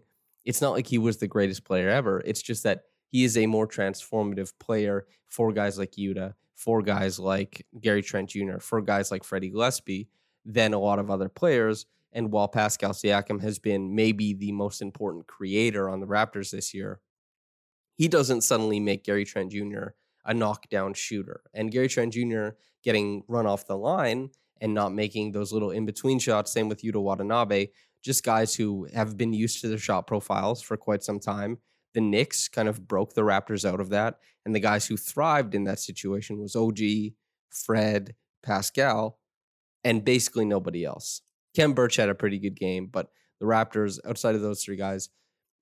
It's 0.50 0.62
not 0.62 0.72
like 0.72 0.88
he 0.88 0.98
was 0.98 1.18
the 1.18 1.27
greatest 1.27 1.63
player 1.63 1.89
ever. 1.89 2.24
It's 2.25 2.41
just 2.41 2.63
that 2.63 2.86
he 3.12 3.24
is 3.24 3.38
a 3.38 3.46
more 3.46 3.68
transformative 3.68 4.51
player 4.60 5.06
for 5.27 5.53
guys 5.53 5.77
like 5.77 5.91
Yuta, 5.91 6.34
for 6.56 6.82
guys 6.82 7.20
like 7.20 7.68
Gary 7.79 8.01
Trent 8.01 8.32
Jr., 8.32 8.58
for 8.58 8.82
guys 8.82 9.12
like 9.12 9.24
Freddie 9.24 9.51
Gillespie 9.51 10.10
than 10.44 10.74
a 10.74 10.79
lot 10.79 10.98
of 10.98 11.12
other 11.12 11.29
players. 11.29 11.86
And 12.13 12.32
while 12.32 12.48
Pascal 12.48 12.94
Siakam 12.94 13.39
has 13.44 13.60
been 13.60 13.94
maybe 13.94 14.34
the 14.34 14.51
most 14.51 14.82
important 14.82 15.27
creator 15.27 15.88
on 15.88 16.00
the 16.00 16.08
Raptors 16.08 16.50
this 16.50 16.74
year, 16.74 17.00
he 17.94 18.08
doesn't 18.08 18.41
suddenly 18.41 18.79
make 18.79 19.03
Gary 19.03 19.25
Trent 19.25 19.51
Jr. 19.51 19.89
a 20.25 20.34
knockdown 20.34 20.96
shooter. 20.96 21.44
And 21.53 21.72
Gary 21.72 21.89
Trent 21.89 22.13
Jr. 22.13 22.56
getting 22.84 23.22
run 23.27 23.46
off 23.46 23.68
the 23.68 23.77
line 23.77 24.32
and 24.60 24.74
not 24.74 24.94
making 24.94 25.32
those 25.32 25.53
little 25.53 25.70
in 25.70 25.86
between 25.86 26.18
shots. 26.18 26.51
Same 26.51 26.70
with 26.70 26.82
Yuta 26.82 27.00
Watanabe, 27.00 27.68
just 28.03 28.24
guys 28.24 28.56
who 28.56 28.88
have 28.94 29.18
been 29.18 29.34
used 29.34 29.62
to 29.62 29.68
their 29.68 29.77
shot 29.77 30.08
profiles 30.08 30.62
for 30.62 30.77
quite 30.77 31.03
some 31.03 31.20
time. 31.20 31.58
The 31.94 32.01
Knicks 32.01 32.48
kind 32.48 32.68
of 32.68 32.88
broke 32.88 33.13
the 33.13 33.22
Raptors 33.22 33.70
out 33.70 33.79
of 33.79 33.89
that. 33.89 34.20
And 34.46 34.56
the 34.56 34.60
guys 34.60 34.88
who 34.88 34.98
thrived 34.98 35.53
in 35.53 35.65
that 35.65 35.79
situation 35.79 36.39
was 36.39 36.56
OG, 36.56 36.79
Fred, 37.50 38.15
Pascal, 38.41 39.20
and 39.84 40.06
basically 40.06 40.46
nobody 40.46 40.86
else. 40.86 41.22
Khem 41.56 41.74
Birch 41.74 41.98
had 41.98 42.10
a 42.10 42.15
pretty 42.15 42.39
good 42.39 42.56
game, 42.56 42.88
but 42.88 43.12
the 43.39 43.46
Raptors, 43.46 44.00
outside 44.08 44.36
of 44.36 44.41
those 44.41 44.63
three 44.63 44.75
guys, 44.75 45.10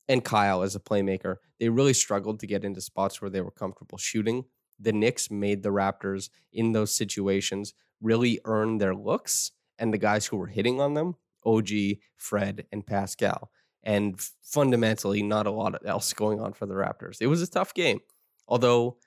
and 0.08 0.24
Kyle 0.24 0.62
as 0.62 0.76
a 0.76 0.80
playmaker, 0.80 1.38
they 1.60 1.70
really 1.70 1.94
struggled 1.94 2.40
to 2.40 2.48
get 2.48 2.64
into 2.64 2.82
spots 2.82 3.22
where 3.22 3.30
they 3.30 3.42
were 3.42 3.52
comfortable 3.52 3.98
shooting. 3.98 4.46
The 4.80 4.94
Knicks 4.94 5.30
made 5.32 5.64
the 5.64 5.70
Raptors 5.70 6.30
in 6.54 6.72
those 6.72 6.96
situations 6.96 7.74
really 8.02 8.40
earn 8.46 8.78
their 8.78 8.96
looks, 8.96 9.52
and 9.80 9.94
the 9.94 9.98
guys 9.98 10.28
who 10.28 10.38
were 10.38 10.48
hitting 10.48 10.80
on 10.80 10.94
them, 10.94 11.16
OG, 11.48 12.00
Fred, 12.18 12.66
and 12.72 12.86
Pascal. 12.86 13.50
And 13.84 14.20
fundamentally, 14.44 15.24
not 15.24 15.48
a 15.48 15.52
lot 15.52 15.76
else 15.86 16.12
going 16.14 16.42
on 16.42 16.54
for 16.54 16.66
the 16.66 16.74
Raptors. 16.74 17.22
It 17.22 17.28
was 17.28 17.42
a 17.42 17.48
tough 17.48 17.74
game, 17.74 18.02
although 18.48 18.98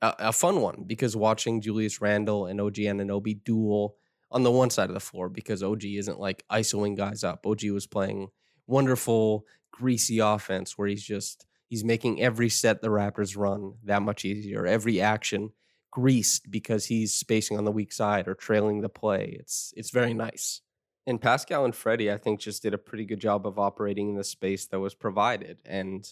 a, 0.00 0.14
a 0.18 0.32
fun 0.32 0.60
one 0.60 0.84
because 0.86 1.14
watching 1.14 1.60
Julius 1.60 2.00
Randle 2.00 2.46
and 2.46 2.60
OG 2.60 2.74
Anunoby 2.74 3.44
duel 3.44 3.96
on 4.30 4.42
the 4.42 4.50
one 4.50 4.70
side 4.70 4.88
of 4.88 4.94
the 4.94 5.00
floor 5.00 5.28
because 5.28 5.62
OG 5.62 5.84
isn't 5.84 6.20
like 6.20 6.44
isoing 6.50 6.96
guys 6.96 7.24
up. 7.24 7.46
OG 7.46 7.64
was 7.64 7.86
playing 7.86 8.28
wonderful, 8.66 9.44
greasy 9.72 10.20
offense 10.20 10.78
where 10.78 10.88
he's 10.88 11.04
just 11.04 11.46
he's 11.68 11.84
making 11.84 12.22
every 12.22 12.48
set 12.48 12.80
the 12.80 12.88
Raptors 12.88 13.36
run 13.36 13.74
that 13.84 14.02
much 14.02 14.24
easier. 14.24 14.66
Every 14.66 15.00
action 15.00 15.50
greased 15.90 16.50
because 16.50 16.86
he's 16.86 17.12
spacing 17.12 17.58
on 17.58 17.64
the 17.64 17.72
weak 17.72 17.92
side 17.92 18.28
or 18.28 18.34
trailing 18.34 18.80
the 18.80 18.88
play. 18.88 19.36
It's 19.38 19.74
it's 19.76 19.90
very 19.90 20.14
nice. 20.14 20.62
And 21.06 21.20
Pascal 21.20 21.64
and 21.64 21.74
Freddie, 21.74 22.12
I 22.12 22.18
think, 22.18 22.40
just 22.40 22.62
did 22.62 22.74
a 22.74 22.78
pretty 22.78 23.04
good 23.04 23.20
job 23.20 23.46
of 23.46 23.58
operating 23.58 24.10
in 24.10 24.16
the 24.16 24.24
space 24.24 24.66
that 24.66 24.80
was 24.80 24.94
provided. 24.94 25.58
And 25.64 26.06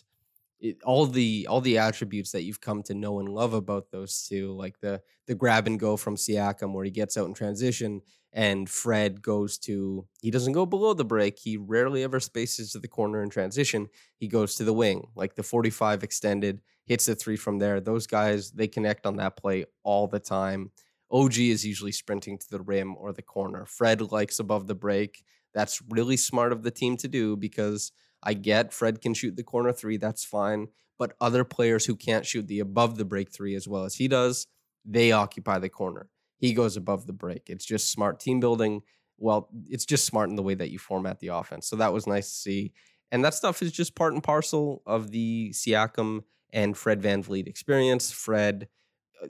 it, 0.61 0.83
all 0.83 1.07
the 1.07 1.47
all 1.49 1.61
the 1.61 1.79
attributes 1.79 2.33
that 2.33 2.43
you've 2.43 2.61
come 2.61 2.83
to 2.85 2.95
know 2.95 3.21
and 3.21 3.29
love 3.29 3.53
about 3.53 3.91
those 3.91 4.27
two, 4.29 4.53
like 4.53 4.81
the 4.81 5.03
the 5.27 5.35
grab 5.35 5.67
and 5.67 5.79
go 5.79 5.97
from 5.97 6.17
Siakam, 6.17 6.73
where 6.73 6.85
he 6.85 6.91
gets 6.91 7.17
out 7.17 7.27
in 7.27 7.35
transition, 7.35 8.01
and 8.33 8.69
Fred 8.69 9.23
goes 9.23 9.59
to 9.59 10.07
he 10.21 10.31
doesn't 10.31 10.53
go 10.53 10.67
below 10.67 10.95
the 10.95 11.05
break. 11.05 11.39
He 11.39 11.57
rarely 11.57 12.03
ever 12.03 12.19
spaces 12.19 12.73
to 12.73 12.81
the 12.81 12.89
corner 12.89 13.23
in 13.23 13.31
transition. 13.31 13.89
He 14.17 14.27
goes 14.27 14.57
to 14.57 14.65
the 14.65 14.73
wing, 14.73 15.09
like 15.15 15.37
the 15.37 15.43
45 15.43 16.03
extended, 16.03 16.61
hits 16.87 17.07
the 17.07 17.15
three 17.15 17.37
from 17.37 17.59
there. 17.59 17.81
Those 17.81 18.07
guys 18.07 18.51
they 18.51 18.67
connect 18.69 19.07
on 19.07 19.17
that 19.17 19.37
play 19.37 19.65
all 19.85 20.09
the 20.09 20.21
time. 20.21 20.73
OG 21.11 21.39
is 21.39 21.65
usually 21.65 21.93
sprinting 21.93 22.39
to 22.39 22.51
the 22.51 22.61
rim 22.61 22.97
or 22.97 23.13
the 23.13 23.23
corner. 23.23 23.65
Fred 23.67 24.13
likes 24.13 24.39
above 24.39 24.67
the 24.67 24.75
break. 24.75 25.25
That's 25.55 25.83
really 25.89 26.17
smart 26.17 26.53
of 26.53 26.63
the 26.63 26.71
team 26.71 26.97
to 26.99 27.09
do 27.09 27.37
because 27.37 27.93
I 28.23 28.35
get 28.35 28.73
Fred 28.73 29.01
can 29.01 29.15
shoot 29.15 29.37
the 29.37 29.43
corner 29.43 29.73
three, 29.73 29.97
that's 29.97 30.25
fine. 30.25 30.69
But 30.99 31.15
other 31.21 31.45
players 31.45 31.87
who 31.87 31.95
can't 31.95 32.27
shoot 32.27 32.49
the 32.49 32.61
above 32.61 32.99
the 32.99 33.05
break 33.05 33.31
three 33.31 33.55
as 33.55 33.69
well 33.69 33.85
as 33.85 33.95
he 33.95 34.09
does, 34.09 34.47
they 34.85 35.13
occupy 35.13 35.59
the 35.59 35.69
corner. 35.69 36.09
He 36.39 36.53
goes 36.53 36.77
above 36.77 37.07
the 37.07 37.13
break. 37.13 37.49
It's 37.49 37.65
just 37.65 37.91
smart 37.91 38.21
team 38.21 38.41
building. 38.41 38.83
Well, 39.17 39.49
it's 39.69 39.87
just 39.87 40.07
smart 40.07 40.29
in 40.31 40.37
the 40.37 40.43
way 40.43 40.55
that 40.55 40.71
you 40.71 40.79
format 40.79 41.21
the 41.21 41.29
offense. 41.29 41.69
So 41.69 41.77
that 41.77 41.93
was 41.93 42.07
nice 42.07 42.29
to 42.29 42.37
see. 42.37 42.73
And 43.11 43.25
that 43.25 43.35
stuff 43.35 43.63
is 43.63 43.73
just 43.73 43.95
part 43.95 44.13
and 44.13 44.23
parcel 44.23 44.83
of 44.87 45.11
the 45.11 45.51
Siakam 45.51 46.23
and 46.53 46.77
Fred 46.77 47.03
Van 47.03 47.23
VanVleet 47.23 47.47
experience. 47.47 48.11
Fred, 48.11 48.69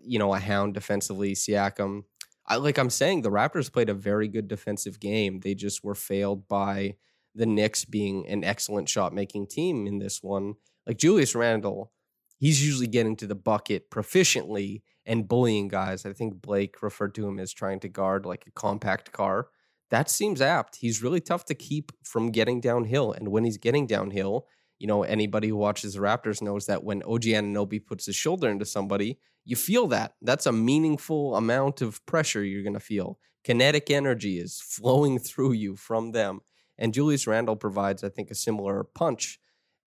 you 0.03 0.19
know, 0.19 0.35
a 0.35 0.39
hound 0.39 0.75
defensively. 0.75 1.35
Siakam, 1.35 2.03
I, 2.47 2.57
like 2.57 2.79
I'm 2.79 2.91
saying, 2.91 3.23
the 3.23 3.31
Raptors 3.31 3.73
played 3.73 3.89
a 3.89 3.95
very 3.95 4.29
good 4.29 4.49
defensive 4.49 5.01
game. 5.01 5.41
They 5.41 5.55
just 5.55 5.85
were 5.85 5.95
failed 5.95 6.49
by 6.49 6.97
the 7.35 7.47
Knicks 7.47 7.85
being 7.85 8.27
an 8.27 8.43
excellent 8.43 8.89
shot 8.89 9.13
making 9.13 9.49
team 9.49 9.87
in 9.87 9.99
this 9.99 10.23
one. 10.23 10.55
Like 10.87 10.97
Julius 10.97 11.35
Randle, 11.35 11.93
he's 12.39 12.65
usually 12.65 12.87
getting 12.87 13.17
to 13.17 13.27
the 13.27 13.35
bucket 13.35 13.91
proficiently 13.91 14.83
and 15.05 15.29
bullying 15.29 15.69
guys. 15.69 16.05
I 16.07 16.13
think 16.13 16.41
Blake 16.41 16.83
referred 16.83 17.15
to 17.17 17.29
him 17.29 17.39
as 17.39 17.53
trying 17.53 17.81
to 17.81 17.89
guard 17.89 18.27
like 18.27 18.45
a 18.47 18.51
compact 18.51 19.13
car. 19.13 19.49
That 19.91 20.11
seems 20.11 20.41
apt. 20.41 20.77
He's 20.77 21.03
really 21.03 21.21
tough 21.21 21.45
to 21.47 21.55
keep 21.55 21.93
from 22.05 22.31
getting 22.31 22.61
downhill. 22.61 23.13
And 23.13 23.29
when 23.29 23.45
he's 23.45 23.57
getting 23.57 23.87
downhill, 23.87 24.47
you 24.79 24.87
know, 24.87 25.03
anybody 25.03 25.49
who 25.49 25.57
watches 25.57 25.95
the 25.95 26.01
Raptors 26.01 26.41
knows 26.41 26.67
that 26.67 26.85
when 26.85 27.03
OG 27.03 27.23
Anunoby 27.23 27.85
puts 27.85 28.07
his 28.07 28.17
shoulder 28.17 28.49
into 28.49 28.65
somebody, 28.65 29.19
you 29.45 29.57
feel 29.57 29.87
that. 29.89 30.15
That's 30.23 30.47
a 30.47 30.53
meaningful 30.53 31.35
amount 31.35 31.81
of 31.81 32.05
pressure 32.07 32.45
you're 32.45 32.63
going 32.63 32.75
to 32.75 32.81
feel. 32.81 33.19
Kinetic 33.45 33.91
energy 33.91 34.39
is 34.39 34.61
flowing 34.61 35.19
through 35.19 35.53
you 35.53 35.75
from 35.77 36.13
them. 36.13 36.41
And 36.77 36.95
Julius 36.95 37.27
Randle 37.27 37.57
provides, 37.57 38.05
I 38.05 38.09
think, 38.09 38.31
a 38.31 38.37
similar 38.37 38.85
punch. 38.85 39.41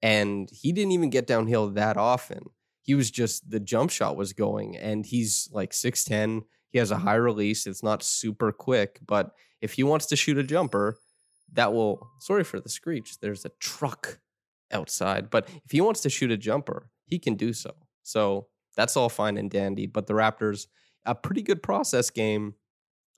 And 0.03 0.49
he 0.51 0.73
didn't 0.73 0.93
even 0.93 1.11
get 1.11 1.27
downhill 1.27 1.69
that 1.71 1.97
often. 1.97 2.45
He 2.83 2.95
was 2.95 3.11
just 3.11 3.51
the 3.51 3.61
jump 3.61 3.91
shot 3.91 4.17
was 4.17 4.33
going, 4.33 4.77
and 4.77 5.05
he's 5.05 5.49
like 5.53 5.71
6'10. 5.71 6.43
He 6.71 6.79
has 6.79 6.91
a 6.91 6.99
high 6.99 7.17
release. 7.17 7.67
It's 7.67 7.83
not 7.83 8.03
super 8.03 8.51
quick, 8.51 8.99
but 9.07 9.33
if 9.61 9.75
he 9.75 9.83
wants 9.83 10.07
to 10.07 10.17
shoot 10.17 10.39
a 10.39 10.43
jumper, 10.43 10.97
that 11.53 11.73
will, 11.73 12.09
sorry 12.19 12.45
for 12.45 12.61
the 12.61 12.69
screech, 12.69 13.21
there's 13.21 13.45
a 13.45 13.51
truck 13.61 14.21
outside. 14.73 15.31
But 15.31 15.49
if 15.49 15.71
he 15.71 15.81
wants 15.81 16.01
to 16.03 16.11
shoot 16.11 16.31
a 16.31 16.37
jumper, 16.37 16.91
he 17.05 17.19
can 17.19 17.35
do 17.35 17.53
so. 17.53 17.73
So 18.03 18.49
that's 18.77 18.97
all 18.97 19.09
fine 19.09 19.37
and 19.37 19.51
dandy. 19.51 19.87
But 19.87 20.07
the 20.07 20.15
Raptors, 20.15 20.67
a 21.05 21.15
pretty 21.15 21.43
good 21.43 21.63
process 21.63 22.11
game 22.11 22.55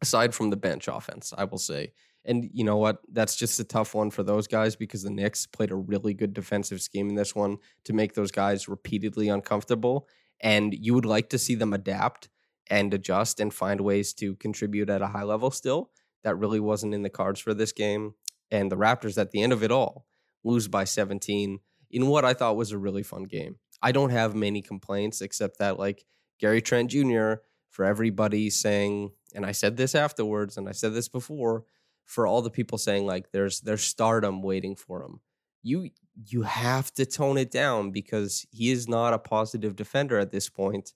aside 0.00 0.34
from 0.34 0.50
the 0.50 0.56
bench 0.56 0.88
offense, 0.88 1.32
I 1.36 1.44
will 1.44 1.58
say. 1.58 1.92
And 2.24 2.48
you 2.52 2.64
know 2.64 2.76
what? 2.76 2.98
That's 3.10 3.36
just 3.36 3.58
a 3.58 3.64
tough 3.64 3.94
one 3.94 4.10
for 4.10 4.22
those 4.22 4.46
guys 4.46 4.76
because 4.76 5.02
the 5.02 5.10
Knicks 5.10 5.46
played 5.46 5.70
a 5.70 5.76
really 5.76 6.14
good 6.14 6.32
defensive 6.32 6.80
scheme 6.80 7.08
in 7.08 7.14
this 7.16 7.34
one 7.34 7.58
to 7.84 7.92
make 7.92 8.14
those 8.14 8.30
guys 8.30 8.68
repeatedly 8.68 9.28
uncomfortable. 9.28 10.08
And 10.40 10.74
you 10.74 10.94
would 10.94 11.04
like 11.04 11.30
to 11.30 11.38
see 11.38 11.54
them 11.54 11.72
adapt 11.72 12.28
and 12.68 12.94
adjust 12.94 13.40
and 13.40 13.52
find 13.52 13.80
ways 13.80 14.12
to 14.14 14.36
contribute 14.36 14.88
at 14.88 15.02
a 15.02 15.08
high 15.08 15.24
level 15.24 15.50
still. 15.50 15.90
That 16.22 16.36
really 16.36 16.60
wasn't 16.60 16.94
in 16.94 17.02
the 17.02 17.10
cards 17.10 17.40
for 17.40 17.54
this 17.54 17.72
game. 17.72 18.14
And 18.50 18.70
the 18.70 18.76
Raptors, 18.76 19.18
at 19.18 19.32
the 19.32 19.42
end 19.42 19.52
of 19.52 19.64
it 19.64 19.72
all, 19.72 20.06
lose 20.44 20.68
by 20.68 20.84
17 20.84 21.60
in 21.90 22.06
what 22.06 22.24
I 22.24 22.34
thought 22.34 22.56
was 22.56 22.72
a 22.72 22.78
really 22.78 23.02
fun 23.02 23.24
game. 23.24 23.56
I 23.82 23.92
don't 23.92 24.10
have 24.10 24.34
many 24.34 24.62
complaints 24.62 25.20
except 25.20 25.58
that, 25.58 25.78
like, 25.78 26.04
Gary 26.38 26.62
Trent 26.62 26.90
Jr., 26.90 27.34
for 27.70 27.84
everybody 27.86 28.50
saying, 28.50 29.12
and 29.34 29.46
I 29.46 29.52
said 29.52 29.76
this 29.76 29.94
afterwards, 29.94 30.58
and 30.58 30.68
I 30.68 30.72
said 30.72 30.92
this 30.92 31.08
before, 31.08 31.64
for 32.04 32.26
all 32.26 32.42
the 32.42 32.50
people 32.50 32.78
saying 32.78 33.06
like 33.06 33.30
there's 33.32 33.60
there's 33.60 33.82
stardom 33.82 34.42
waiting 34.42 34.76
for 34.76 35.02
him. 35.02 35.20
You 35.62 35.90
you 36.14 36.42
have 36.42 36.92
to 36.94 37.06
tone 37.06 37.38
it 37.38 37.50
down 37.50 37.90
because 37.90 38.46
he 38.50 38.70
is 38.70 38.88
not 38.88 39.14
a 39.14 39.18
positive 39.18 39.76
defender 39.76 40.18
at 40.18 40.30
this 40.30 40.48
point. 40.48 40.92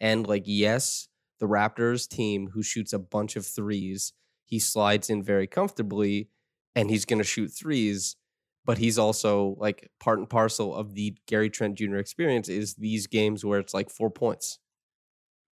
And 0.00 0.26
like 0.26 0.44
yes, 0.46 1.08
the 1.38 1.48
Raptors 1.48 2.08
team 2.08 2.50
who 2.52 2.62
shoots 2.62 2.92
a 2.92 2.98
bunch 2.98 3.36
of 3.36 3.46
threes, 3.46 4.12
he 4.44 4.58
slides 4.58 5.10
in 5.10 5.22
very 5.22 5.46
comfortably 5.46 6.28
and 6.76 6.90
he's 6.90 7.04
going 7.04 7.18
to 7.18 7.24
shoot 7.24 7.48
threes 7.48 8.16
but 8.64 8.78
he's 8.78 8.98
also 8.98 9.56
like 9.58 9.90
part 10.00 10.18
and 10.18 10.28
parcel 10.28 10.74
of 10.74 10.94
the 10.94 11.16
Gary 11.26 11.50
Trent 11.50 11.76
Jr. 11.76 11.96
experience 11.96 12.48
is 12.48 12.74
these 12.74 13.06
games 13.06 13.44
where 13.44 13.58
it's 13.58 13.74
like 13.74 13.90
four 13.90 14.10
points, 14.10 14.58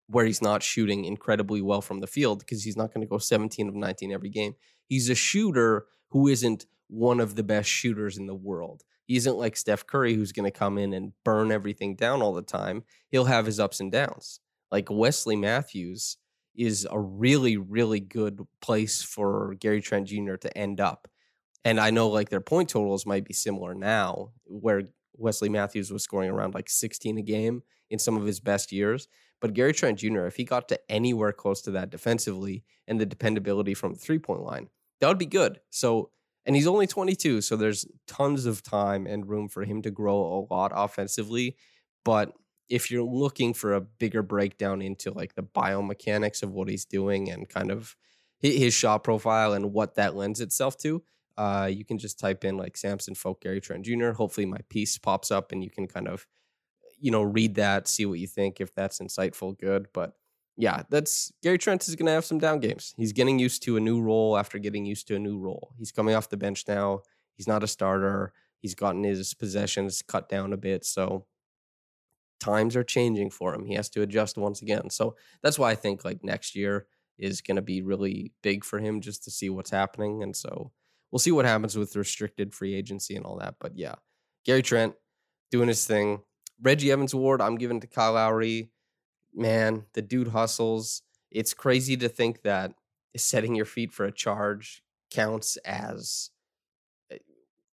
where 0.08 0.26
he's 0.26 0.42
not 0.42 0.62
shooting 0.62 1.04
incredibly 1.04 1.62
well 1.62 1.80
from 1.80 2.00
the 2.00 2.06
field 2.06 2.40
because 2.40 2.64
he's 2.64 2.76
not 2.76 2.92
going 2.92 3.06
to 3.06 3.10
go 3.10 3.18
17 3.18 3.68
of 3.68 3.74
19 3.74 4.12
every 4.12 4.28
game. 4.28 4.54
He's 4.86 5.08
a 5.08 5.14
shooter 5.14 5.86
who 6.10 6.28
isn't 6.28 6.66
one 6.88 7.20
of 7.20 7.34
the 7.34 7.42
best 7.42 7.68
shooters 7.68 8.16
in 8.16 8.26
the 8.26 8.34
world. 8.34 8.82
He 9.06 9.16
isn't 9.16 9.36
like 9.36 9.56
Steph 9.56 9.86
Curry 9.86 10.14
who's 10.14 10.32
going 10.32 10.50
to 10.50 10.56
come 10.56 10.78
in 10.78 10.92
and 10.92 11.12
burn 11.24 11.52
everything 11.52 11.94
down 11.94 12.22
all 12.22 12.32
the 12.32 12.42
time. 12.42 12.84
He'll 13.08 13.24
have 13.24 13.46
his 13.46 13.60
ups 13.60 13.80
and 13.80 13.90
downs. 13.90 14.40
Like 14.70 14.88
Wesley 14.90 15.36
Matthews 15.36 16.16
is 16.56 16.86
a 16.90 16.98
really, 16.98 17.56
really 17.56 18.00
good 18.00 18.40
place 18.60 19.02
for 19.02 19.54
Gary 19.60 19.80
Trent 19.80 20.08
Jr. 20.08 20.34
to 20.34 20.58
end 20.58 20.80
up 20.80 21.08
and 21.66 21.80
I 21.80 21.90
know 21.90 22.08
like 22.08 22.28
their 22.28 22.40
point 22.40 22.68
totals 22.68 23.04
might 23.06 23.24
be 23.24 23.34
similar 23.34 23.74
now, 23.74 24.30
where 24.44 24.84
Wesley 25.14 25.48
Matthews 25.48 25.90
was 25.90 26.04
scoring 26.04 26.30
around 26.30 26.54
like 26.54 26.70
16 26.70 27.18
a 27.18 27.22
game 27.22 27.64
in 27.90 27.98
some 27.98 28.16
of 28.16 28.24
his 28.24 28.38
best 28.38 28.70
years. 28.70 29.08
But 29.40 29.52
Gary 29.52 29.72
Trent 29.72 29.98
Jr., 29.98 30.26
if 30.26 30.36
he 30.36 30.44
got 30.44 30.68
to 30.68 30.80
anywhere 30.88 31.32
close 31.32 31.60
to 31.62 31.72
that 31.72 31.90
defensively 31.90 32.62
and 32.86 33.00
the 33.00 33.04
dependability 33.04 33.74
from 33.74 33.94
the 33.94 33.98
three 33.98 34.20
point 34.20 34.42
line, 34.42 34.68
that 35.00 35.08
would 35.08 35.18
be 35.18 35.26
good. 35.26 35.58
So, 35.70 36.10
and 36.46 36.54
he's 36.54 36.68
only 36.68 36.86
22, 36.86 37.40
so 37.40 37.56
there's 37.56 37.84
tons 38.06 38.46
of 38.46 38.62
time 38.62 39.08
and 39.08 39.28
room 39.28 39.48
for 39.48 39.64
him 39.64 39.82
to 39.82 39.90
grow 39.90 40.46
a 40.48 40.54
lot 40.54 40.70
offensively. 40.72 41.56
But 42.04 42.32
if 42.68 42.92
you're 42.92 43.02
looking 43.02 43.54
for 43.54 43.74
a 43.74 43.80
bigger 43.80 44.22
breakdown 44.22 44.82
into 44.82 45.10
like 45.10 45.34
the 45.34 45.42
biomechanics 45.42 46.44
of 46.44 46.52
what 46.52 46.68
he's 46.68 46.84
doing 46.84 47.28
and 47.28 47.48
kind 47.48 47.72
of 47.72 47.96
his 48.38 48.72
shot 48.72 49.02
profile 49.02 49.52
and 49.52 49.72
what 49.72 49.96
that 49.96 50.14
lends 50.14 50.40
itself 50.40 50.76
to, 50.78 51.02
uh, 51.36 51.68
you 51.70 51.84
can 51.84 51.98
just 51.98 52.18
type 52.18 52.44
in 52.44 52.56
like 52.56 52.76
Samson 52.76 53.14
Folk 53.14 53.42
Gary 53.42 53.60
Trent 53.60 53.84
Jr. 53.84 54.10
Hopefully 54.10 54.46
my 54.46 54.60
piece 54.68 54.96
pops 54.98 55.30
up 55.30 55.52
and 55.52 55.62
you 55.62 55.70
can 55.70 55.86
kind 55.86 56.08
of, 56.08 56.26
you 56.98 57.10
know, 57.10 57.22
read 57.22 57.56
that, 57.56 57.88
see 57.88 58.06
what 58.06 58.18
you 58.18 58.26
think, 58.26 58.60
if 58.60 58.74
that's 58.74 59.00
insightful, 59.00 59.58
good. 59.58 59.88
But 59.92 60.14
yeah, 60.56 60.82
that's 60.88 61.32
Gary 61.42 61.58
Trent 61.58 61.86
is 61.86 61.94
going 61.96 62.06
to 62.06 62.12
have 62.12 62.24
some 62.24 62.38
down 62.38 62.60
games. 62.60 62.94
He's 62.96 63.12
getting 63.12 63.38
used 63.38 63.62
to 63.64 63.76
a 63.76 63.80
new 63.80 64.00
role 64.00 64.38
after 64.38 64.58
getting 64.58 64.86
used 64.86 65.06
to 65.08 65.16
a 65.16 65.18
new 65.18 65.38
role. 65.38 65.72
He's 65.78 65.92
coming 65.92 66.14
off 66.14 66.30
the 66.30 66.38
bench 66.38 66.64
now. 66.66 67.00
He's 67.34 67.46
not 67.46 67.62
a 67.62 67.66
starter. 67.66 68.32
He's 68.60 68.74
gotten 68.74 69.04
his 69.04 69.34
possessions 69.34 70.02
cut 70.02 70.28
down 70.28 70.54
a 70.54 70.56
bit. 70.56 70.84
So 70.86 71.26
times 72.40 72.76
are 72.76 72.84
changing 72.84 73.30
for 73.30 73.54
him. 73.54 73.66
He 73.66 73.74
has 73.74 73.90
to 73.90 74.02
adjust 74.02 74.38
once 74.38 74.62
again. 74.62 74.88
So 74.88 75.16
that's 75.42 75.58
why 75.58 75.70
I 75.70 75.74
think 75.74 76.04
like 76.04 76.24
next 76.24 76.54
year 76.54 76.86
is 77.18 77.40
going 77.40 77.56
to 77.56 77.62
be 77.62 77.82
really 77.82 78.32
big 78.42 78.64
for 78.64 78.78
him 78.78 79.00
just 79.00 79.24
to 79.24 79.30
see 79.30 79.50
what's 79.50 79.70
happening. 79.70 80.22
And 80.22 80.34
so 80.34 80.72
we'll 81.10 81.18
see 81.18 81.32
what 81.32 81.44
happens 81.44 81.76
with 81.76 81.96
restricted 81.96 82.54
free 82.54 82.74
agency 82.74 83.16
and 83.16 83.24
all 83.24 83.38
that. 83.38 83.54
But 83.60 83.76
yeah, 83.76 83.94
Gary 84.44 84.62
Trent 84.62 84.94
doing 85.50 85.68
his 85.68 85.86
thing. 85.86 86.22
Reggie 86.60 86.90
Evans 86.90 87.12
Award, 87.12 87.40
I'm 87.40 87.56
giving 87.56 87.80
to 87.80 87.86
Kyle 87.86 88.14
Lowry. 88.14 88.70
Man, 89.34 89.84
the 89.92 90.02
dude 90.02 90.28
hustles. 90.28 91.02
It's 91.30 91.52
crazy 91.52 91.96
to 91.98 92.08
think 92.08 92.42
that 92.42 92.72
setting 93.16 93.54
your 93.54 93.66
feet 93.66 93.92
for 93.92 94.04
a 94.04 94.12
charge 94.12 94.82
counts 95.10 95.56
as 95.58 96.30
eh, 97.10 97.18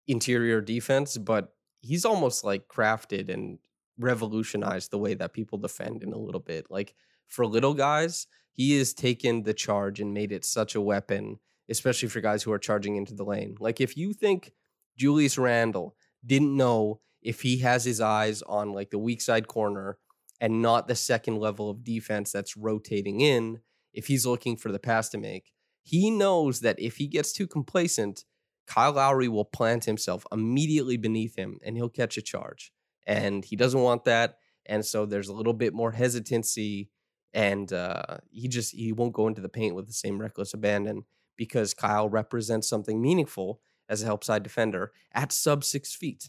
interior 0.07 0.61
defense, 0.61 1.17
but 1.19 1.55
he's 1.81 2.05
almost 2.05 2.45
like 2.45 2.69
crafted 2.69 3.33
and 3.33 3.59
revolutionized 3.99 4.91
the 4.91 4.99
way 4.99 5.15
that 5.15 5.33
people 5.33 5.59
defend 5.59 6.03
in 6.03 6.13
a 6.13 6.19
little 6.19 6.41
bit. 6.41 6.67
Like 6.71 6.95
for 7.27 7.47
little 7.47 7.75
guys, 7.75 8.27
he 8.53 8.79
has 8.79 8.95
taken 8.95 9.43
the 9.43 9.55
charge 9.55 10.01
and 10.01 10.15
made 10.15 10.33
it 10.33 10.45
such 10.45 10.75
a 10.75 10.81
weapon 10.81 11.39
especially 11.69 12.09
for 12.09 12.21
guys 12.21 12.43
who 12.43 12.53
are 12.53 12.59
charging 12.59 12.97
into 12.97 13.15
the 13.15 13.25
lane. 13.25 13.57
Like 13.61 13.81
if 13.81 13.97
you 13.97 14.13
think 14.13 14.53
Julius 14.97 15.39
Randle 15.39 15.97
didn't 16.25 16.57
know 16.57 17.01
if 17.23 17.43
he 17.43 17.59
has 17.59 17.85
his 17.85 18.01
eyes 18.01 18.43
on 18.43 18.73
like 18.73 18.91
the 18.91 18.99
weak 18.99 19.21
side 19.21 19.49
corner 19.49 19.99
and 20.41 20.63
not 20.63 20.89
the 20.89 20.95
second 20.95 21.37
level 21.37 21.69
of 21.71 21.85
defense 21.85 22.33
that's 22.33 22.57
rotating 22.57 23.21
in, 23.21 23.61
if 23.93 24.07
he's 24.07 24.27
looking 24.27 24.57
for 24.57 24.71
the 24.71 24.79
pass 24.79 25.09
to 25.11 25.19
make, 25.19 25.53
he 25.83 26.11
knows 26.11 26.61
that 26.61 26.79
if 26.79 26.97
he 26.97 27.07
gets 27.07 27.33
too 27.33 27.47
complacent, 27.47 28.25
Kyle 28.67 28.93
Lowry 28.93 29.29
will 29.29 29.45
plant 29.45 29.87
himself 29.87 30.27
immediately 30.31 30.97
beneath 30.97 31.37
him 31.37 31.59
and 31.65 31.77
he'll 31.77 31.89
catch 31.89 32.17
a 32.17 32.23
charge. 32.23 32.73
And 33.07 33.45
he 33.45 33.57
doesn't 33.57 33.81
want 33.81 34.05
that. 34.05 34.37
And 34.67 34.85
so 34.85 35.07
there's 35.07 35.29
a 35.29 35.35
little 35.35 35.55
bit 35.55 35.73
more 35.73 35.93
hesitancy 35.93 36.91
and 37.33 37.73
uh, 37.73 38.19
he 38.31 38.49
just 38.49 38.75
he 38.75 38.93
won't 38.93 39.13
go 39.13 39.27
into 39.27 39.41
the 39.41 39.49
paint 39.49 39.75
with 39.75 39.87
the 39.87 39.93
same 39.93 40.19
reckless 40.19 40.55
abandon 40.55 41.05
because 41.39 41.73
Kyle 41.73 42.11
represents 42.11 42.69
something 42.69 43.01
meaningful 43.01 43.63
as 43.89 44.03
a 44.03 44.05
help 44.05 44.23
side 44.23 44.43
defender 44.43 44.93
at 45.13 45.33
sub 45.33 45.65
six 45.65 45.95
feet. 45.95 46.29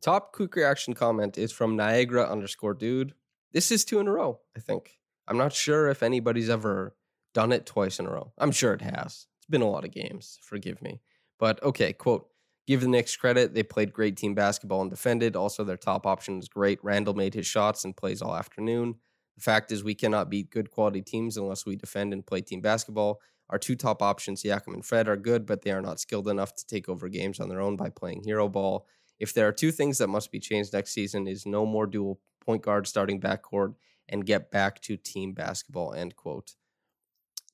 Top 0.00 0.32
quick 0.32 0.56
reaction 0.56 0.94
comment 0.94 1.38
is 1.38 1.52
from 1.52 1.76
Niagara 1.76 2.28
underscore 2.28 2.74
dude. 2.74 3.14
This 3.52 3.70
is 3.70 3.84
two 3.84 4.00
in 4.00 4.08
a 4.08 4.12
row, 4.12 4.40
I 4.56 4.60
think. 4.60 4.98
I'm 5.28 5.38
not 5.38 5.52
sure 5.52 5.88
if 5.88 6.02
anybody's 6.02 6.50
ever 6.50 6.96
done 7.34 7.52
it 7.52 7.66
twice 7.66 7.98
in 7.98 8.06
a 8.06 8.10
row. 8.10 8.32
I'm 8.38 8.50
sure 8.50 8.72
it 8.72 8.82
has. 8.82 9.26
It's 9.38 9.46
been 9.48 9.62
a 9.62 9.70
lot 9.70 9.84
of 9.84 9.92
games, 9.92 10.38
forgive 10.42 10.82
me. 10.82 11.00
But 11.38 11.62
okay, 11.62 11.92
quote, 11.92 12.28
give 12.66 12.80
the 12.80 12.88
Knicks 12.88 13.16
credit. 13.16 13.54
They 13.54 13.62
played 13.62 13.92
great 13.92 14.16
team 14.16 14.34
basketball 14.34 14.82
and 14.82 14.90
defended. 14.90 15.36
Also, 15.36 15.62
their 15.64 15.76
top 15.76 16.06
option 16.06 16.36
was 16.36 16.48
great. 16.48 16.82
Randle 16.82 17.14
made 17.14 17.34
his 17.34 17.46
shots 17.46 17.84
and 17.84 17.96
plays 17.96 18.22
all 18.22 18.34
afternoon. 18.34 18.96
The 19.36 19.42
fact 19.42 19.70
is, 19.70 19.84
we 19.84 19.94
cannot 19.94 20.30
beat 20.30 20.50
good 20.50 20.70
quality 20.70 21.02
teams 21.02 21.36
unless 21.36 21.66
we 21.66 21.76
defend 21.76 22.12
and 22.12 22.26
play 22.26 22.40
team 22.40 22.62
basketball. 22.62 23.20
Our 23.50 23.58
two 23.58 23.76
top 23.76 24.02
options, 24.02 24.42
Siakam 24.42 24.74
and 24.74 24.84
Fred, 24.84 25.08
are 25.08 25.16
good, 25.16 25.46
but 25.46 25.62
they 25.62 25.70
are 25.70 25.80
not 25.80 26.00
skilled 26.00 26.28
enough 26.28 26.54
to 26.56 26.66
take 26.66 26.88
over 26.88 27.08
games 27.08 27.38
on 27.38 27.48
their 27.48 27.60
own 27.60 27.76
by 27.76 27.90
playing 27.90 28.24
hero 28.24 28.48
ball. 28.48 28.86
If 29.18 29.32
there 29.32 29.46
are 29.46 29.52
two 29.52 29.70
things 29.70 29.98
that 29.98 30.08
must 30.08 30.32
be 30.32 30.40
changed 30.40 30.72
next 30.72 30.92
season, 30.92 31.26
is 31.26 31.46
no 31.46 31.64
more 31.64 31.86
dual 31.86 32.20
point 32.40 32.62
guard 32.62 32.86
starting 32.86 33.20
backcourt 33.20 33.74
and 34.08 34.26
get 34.26 34.50
back 34.50 34.80
to 34.82 34.96
team 34.96 35.32
basketball. 35.32 35.94
End 35.94 36.16
quote. 36.16 36.54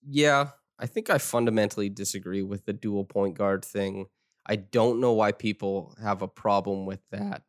Yeah, 0.07 0.51
I 0.79 0.87
think 0.87 1.11
I 1.11 1.19
fundamentally 1.19 1.89
disagree 1.89 2.43
with 2.43 2.65
the 2.65 2.73
dual 2.73 3.05
point 3.05 3.37
guard 3.37 3.65
thing. 3.65 4.07
I 4.47 4.57
don't 4.57 5.01
know 5.01 5.13
why 5.13 5.33
people 5.33 5.95
have 6.03 6.23
a 6.23 6.29
problem 6.29 6.87
with 6.87 7.01
that. 7.11 7.43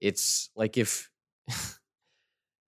It's 0.00 0.50
like 0.56 0.76
if 0.76 1.10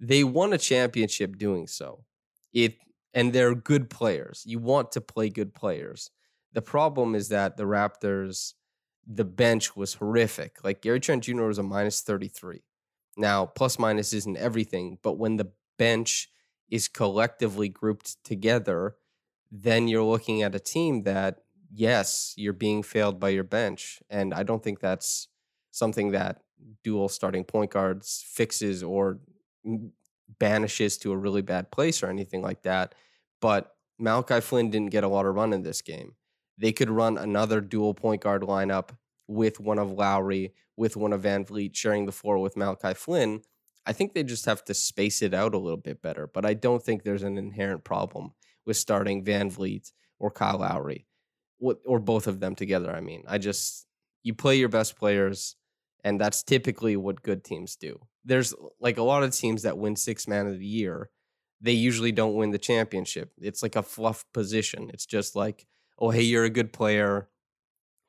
they 0.01 0.23
won 0.23 0.53
a 0.53 0.59
championship 0.59 1.39
doing 1.39 1.67
so. 1.67 2.05
It 2.53 2.77
and 3.15 3.33
they're 3.33 3.55
good 3.55 3.91
players. 3.91 4.43
You 4.47 4.59
want 4.59 4.93
to 4.93 5.01
play 5.01 5.29
good 5.29 5.55
players. 5.55 6.11
The 6.53 6.63
problem 6.63 7.15
is 7.15 7.29
that 7.29 7.57
the 7.57 7.65
Raptors, 7.65 8.55
the 9.07 9.25
bench 9.25 9.77
was 9.77 9.95
horrific. 9.95 10.63
Like 10.65 10.83
Gary 10.83 11.01
Trent 11.01 11.25
Jr. 11.25 11.45
was 11.45 11.59
a 11.59 11.63
minus 11.63 12.01
33. 12.03 12.63
Now, 13.17 13.47
plus 13.47 13.79
minus 13.79 14.13
isn't 14.13 14.37
everything, 14.37 14.99
but 15.03 15.19
when 15.19 15.37
the 15.37 15.53
bench 15.79 16.31
is 16.71 16.89
collectively 16.89 17.69
grouped 17.69 18.23
together, 18.25 18.97
then 19.51 19.89
you're 19.89 20.03
looking 20.03 20.43
at 20.43 20.55
a 20.55 20.61
team 20.61 21.03
that, 21.03 21.41
yes, 21.71 22.33
you're 22.37 22.55
being 22.55 22.83
failed 22.83 23.21
by 23.21 23.29
your 23.29 23.45
bench. 23.45 24.03
And 24.09 24.33
I 24.33 24.43
don't 24.43 24.63
think 24.63 24.81
that's 24.81 25.29
something 25.71 26.13
that 26.13 26.43
dual 26.83 27.09
starting 27.09 27.45
point 27.45 27.71
guards 27.71 28.25
fixes 28.27 28.83
or 28.83 29.19
banishes 30.39 30.99
to 30.99 31.13
a 31.13 31.17
really 31.17 31.43
bad 31.43 31.71
place 31.71 32.03
or 32.03 32.09
anything 32.09 32.43
like 32.43 32.63
that. 32.63 32.95
But 33.41 33.75
Malachi 33.99 34.41
Flynn 34.41 34.71
didn't 34.71 34.91
get 34.91 35.05
a 35.05 35.09
lot 35.09 35.27
of 35.27 35.35
run 35.35 35.53
in 35.53 35.63
this 35.63 35.83
game. 35.83 36.15
They 36.59 36.73
could 36.73 36.91
run 36.91 37.19
another 37.19 37.61
dual 37.61 37.95
point 37.95 38.23
guard 38.23 38.43
lineup 38.43 38.91
with 39.27 39.61
one 39.61 39.79
of 39.79 39.91
Lowry, 39.91 40.55
with 40.77 40.97
one 40.97 41.13
of 41.13 41.23
VanVleet 41.23 41.75
sharing 41.75 42.07
the 42.07 42.13
floor 42.13 42.39
with 42.39 42.57
Malachi 42.57 42.95
Flynn. 42.95 43.43
I 43.85 43.93
think 43.93 44.13
they 44.13 44.23
just 44.23 44.45
have 44.47 44.65
to 44.65 44.75
space 44.75 45.23
it 45.23 45.35
out 45.35 45.55
a 45.55 45.59
little 45.59 45.77
bit 45.77 46.03
better. 46.03 46.27
But 46.27 46.45
I 46.45 46.55
don't 46.55 46.83
think 46.83 47.03
there's 47.03 47.23
an 47.23 47.39
inherent 47.39 47.85
problem 47.85 48.33
with 48.65 48.77
starting 48.77 49.25
VanVleet 49.25 49.93
or 50.19 50.31
Kyle 50.31 50.59
Lowry, 50.59 51.07
or 51.61 51.99
both 51.99 52.27
of 52.27 52.39
them 52.39 52.55
together. 52.55 52.95
I 52.95 53.01
mean, 53.01 53.25
I 53.27 53.39
just, 53.39 53.87
you 54.23 54.35
play 54.35 54.57
your 54.57 54.69
best 54.69 54.97
players, 54.97 55.57
and 56.05 56.21
that's 56.21 56.45
typically 56.45 56.97
what 56.97 57.23
good 57.23 57.43
teams 57.43 57.75
do 57.75 58.01
there's 58.25 58.53
uh, 58.53 58.69
like 58.81 58.99
a 58.99 59.03
lot 59.03 59.23
of 59.23 59.35
teams 59.35 59.63
that 59.63 59.79
win 59.79 59.97
six 59.97 60.29
man 60.29 60.47
of 60.47 60.59
the 60.59 60.67
year, 60.67 61.11
they 61.61 61.73
usually 61.73 62.13
don't 62.13 62.35
win 62.35 62.51
the 62.51 62.59
championship. 62.59 63.33
It's 63.41 63.63
like 63.63 63.77
a 63.77 63.83
fluff 63.83 64.25
position. 64.33 64.91
It's 64.93 65.07
just 65.07 65.37
like, 65.37 65.67
oh, 65.99 66.11
hey, 66.11 66.23
you're 66.23 66.45
a 66.45 66.51
good 66.51 66.73
player. 66.73 67.29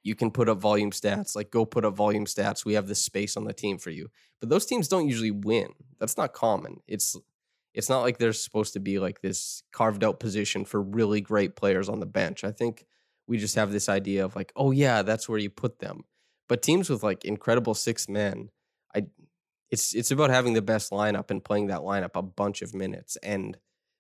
You 0.04 0.16
can 0.16 0.32
put 0.32 0.50
up 0.50 0.58
volume 0.58 0.92
stats. 0.92 1.36
Like, 1.36 1.52
go 1.52 1.66
put 1.66 1.86
up 1.86 1.96
volume 1.96 2.26
stats. 2.26 2.66
We 2.66 2.74
have 2.74 2.88
this 2.88 3.02
space 3.02 3.38
on 3.38 3.46
the 3.46 3.54
team 3.54 3.78
for 3.78 3.90
you. 3.90 4.10
But 4.40 4.50
those 4.50 4.66
teams 4.66 4.88
don't 4.88 5.08
usually 5.08 5.32
win. 5.32 5.70
That's 6.00 6.18
not 6.18 6.34
common. 6.34 6.82
It's 6.88 7.16
it's 7.74 7.90
not 7.90 8.02
like 8.02 8.18
there's 8.18 8.40
supposed 8.40 8.74
to 8.74 8.80
be 8.80 9.00
like 9.00 9.22
this 9.22 9.64
carved 9.72 10.04
out 10.04 10.20
position 10.20 10.64
for 10.64 10.82
really 10.82 11.22
great 11.22 11.56
players 11.56 11.90
on 11.90 12.00
the 12.00 12.06
bench. 12.06 12.44
I 12.44 12.52
think 12.52 12.86
we 13.28 13.38
just 13.38 13.56
have 13.56 13.72
this 13.72 13.90
idea 13.90 14.26
of 14.26 14.36
like, 14.36 14.52
oh 14.56 14.72
yeah, 14.72 15.02
that's 15.02 15.28
where 15.28 15.40
you 15.40 15.50
put 15.50 15.80
them. 15.80 16.04
But 16.48 16.62
teams 16.62 16.90
with 16.90 17.04
like 17.04 17.26
incredible 17.26 17.74
six 17.74 18.08
men, 18.08 18.50
it's 19.74 19.96
it's 19.96 20.12
about 20.12 20.30
having 20.30 20.54
the 20.54 20.62
best 20.62 20.92
lineup 20.92 21.32
and 21.32 21.44
playing 21.44 21.68
that 21.68 21.82
lineup 21.82 22.12
a 22.14 22.22
bunch 22.22 22.62
of 22.62 22.76
minutes. 22.76 23.18
And 23.24 23.58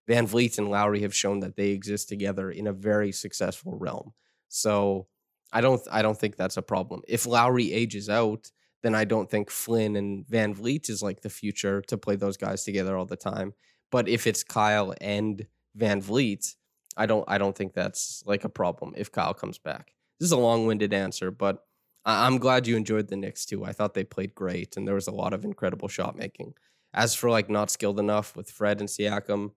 VanVleet 0.08 0.60
and 0.60 0.70
Lowry 0.70 1.02
have 1.02 1.16
shown 1.16 1.40
that 1.40 1.56
they 1.56 1.70
exist 1.70 2.08
together 2.10 2.52
in 2.52 2.68
a 2.68 2.74
very 2.74 3.12
successful 3.12 3.76
realm. 3.80 4.14
So 4.50 5.08
I 5.52 5.62
don't 5.62 5.82
I 5.92 6.04
don't 6.04 6.20
think 6.20 6.36
that's 6.36 6.58
a 6.58 6.62
problem. 6.62 7.02
If 7.08 7.26
Lowry 7.26 7.74
ages 7.74 8.08
out, 8.08 8.52
then 8.84 8.94
I 8.94 9.04
don't 9.04 9.32
think 9.32 9.50
Flynn 9.50 9.96
and 9.96 10.28
VanVleet 10.28 10.92
is 10.92 11.02
like 11.02 11.22
the 11.22 11.30
future 11.32 11.82
to 11.88 11.98
play 11.98 12.18
those 12.18 12.38
guys 12.38 12.64
together 12.64 12.96
all 12.96 13.08
the 13.08 13.16
time. 13.16 13.56
But 13.92 14.08
if 14.08 14.28
it's 14.28 14.44
Kyle 14.44 14.94
and 15.02 15.48
VanVleet, 15.76 16.54
I 16.96 17.08
don't 17.08 17.26
I 17.28 17.40
don't 17.40 17.58
think 17.58 17.74
that's 17.74 18.22
like 18.28 18.44
a 18.44 18.50
problem 18.62 18.94
if 18.96 19.12
Kyle 19.12 19.34
comes 19.34 19.58
back. 19.58 19.94
This 20.20 20.28
is 20.28 20.34
a 20.34 20.38
long-winded 20.38 20.94
answer, 20.94 21.32
but 21.32 21.66
I- 22.06 22.26
I'm 22.28 22.38
glad 22.38 22.68
you 22.68 22.76
enjoyed 22.76 23.08
the 23.08 23.16
Knicks 23.16 23.46
too. 23.46 23.64
I 23.64 23.72
thought 23.74 23.94
they 23.94 24.04
played 24.04 24.36
great 24.36 24.76
and 24.78 24.88
there 24.88 24.96
was 24.96 25.08
a 25.08 25.12
lot 25.12 25.34
of 25.34 25.46
incredible 25.46 25.88
shot 25.88 26.16
making. 26.16 26.56
As 26.94 27.16
for 27.16 27.30
like 27.30 27.50
not 27.50 27.72
skilled 27.72 28.00
enough 28.00 28.36
with 28.36 28.52
Fred 28.52 28.80
and 28.80 28.90
Siakam, 28.90 29.54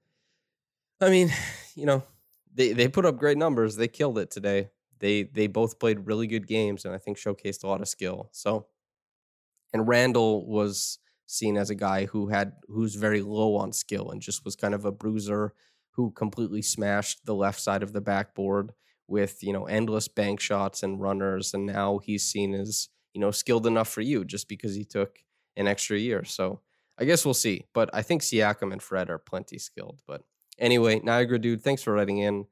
I 1.00 1.10
mean, 1.10 1.30
you 1.74 1.86
know, 1.86 2.02
they 2.52 2.72
they 2.72 2.88
put 2.88 3.04
up 3.06 3.18
great 3.18 3.38
numbers. 3.38 3.76
They 3.76 3.88
killed 3.88 4.18
it 4.18 4.30
today. 4.30 4.70
They 4.98 5.24
they 5.24 5.46
both 5.46 5.78
played 5.78 6.06
really 6.06 6.26
good 6.26 6.46
games 6.46 6.84
and 6.84 6.94
I 6.94 6.98
think 6.98 7.18
showcased 7.18 7.64
a 7.64 7.66
lot 7.68 7.82
of 7.82 7.88
skill. 7.88 8.28
So 8.32 8.68
and 9.72 9.88
Randle 9.88 10.46
was 10.46 10.98
seen 11.26 11.56
as 11.56 11.70
a 11.70 11.74
guy 11.74 12.06
who 12.06 12.28
had 12.28 12.52
who's 12.68 12.94
very 12.94 13.22
low 13.22 13.56
on 13.56 13.72
skill 13.72 14.10
and 14.10 14.22
just 14.22 14.44
was 14.44 14.56
kind 14.56 14.74
of 14.74 14.84
a 14.84 14.92
bruiser 14.92 15.52
who 15.92 16.10
completely 16.12 16.62
smashed 16.62 17.24
the 17.26 17.34
left 17.34 17.60
side 17.60 17.82
of 17.82 17.92
the 17.92 18.00
backboard 18.00 18.72
with 19.08 19.42
you 19.42 19.52
know 19.52 19.66
endless 19.66 20.08
bank 20.08 20.40
shots 20.40 20.82
and 20.82 21.00
runners 21.00 21.54
and 21.54 21.66
now 21.66 21.98
he's 21.98 22.24
seen 22.24 22.54
as 22.54 22.88
you 23.14 23.20
know 23.20 23.30
skilled 23.30 23.66
enough 23.66 23.88
for 23.88 24.00
you 24.00 24.24
just 24.24 24.48
because 24.48 24.74
he 24.74 24.84
took 24.84 25.18
an 25.56 25.66
extra 25.66 25.98
year. 25.98 26.24
So 26.24 26.60
i 26.98 27.04
guess 27.04 27.24
we'll 27.24 27.34
see 27.34 27.64
but 27.74 27.90
i 27.92 28.02
think 28.02 28.22
siakam 28.22 28.72
and 28.72 28.82
fred 28.82 29.10
are 29.10 29.18
plenty 29.18 29.58
skilled 29.58 30.00
but 30.06 30.22
anyway 30.58 30.98
niagara 31.00 31.38
dude 31.38 31.62
thanks 31.62 31.82
for 31.82 31.92
writing 31.92 32.18
in. 32.18 32.46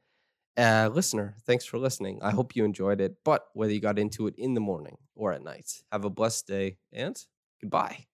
Uh, 0.56 0.88
listener 0.92 1.34
thanks 1.46 1.64
for 1.64 1.78
listening. 1.78 2.20
I 2.22 2.30
hope 2.30 2.54
you 2.54 2.64
enjoyed 2.64 3.00
it 3.00 3.16
but 3.24 3.46
whether 3.54 3.72
you 3.72 3.80
got 3.80 3.98
into 3.98 4.26
it 4.28 4.34
in 4.38 4.54
the 4.54 4.60
morning 4.60 4.98
or 5.16 5.32
at 5.32 5.42
night 5.42 5.82
have 5.90 6.04
a 6.04 6.10
blessed 6.10 6.46
day 6.46 6.78
and 6.92 7.16
goodbye 7.60 8.06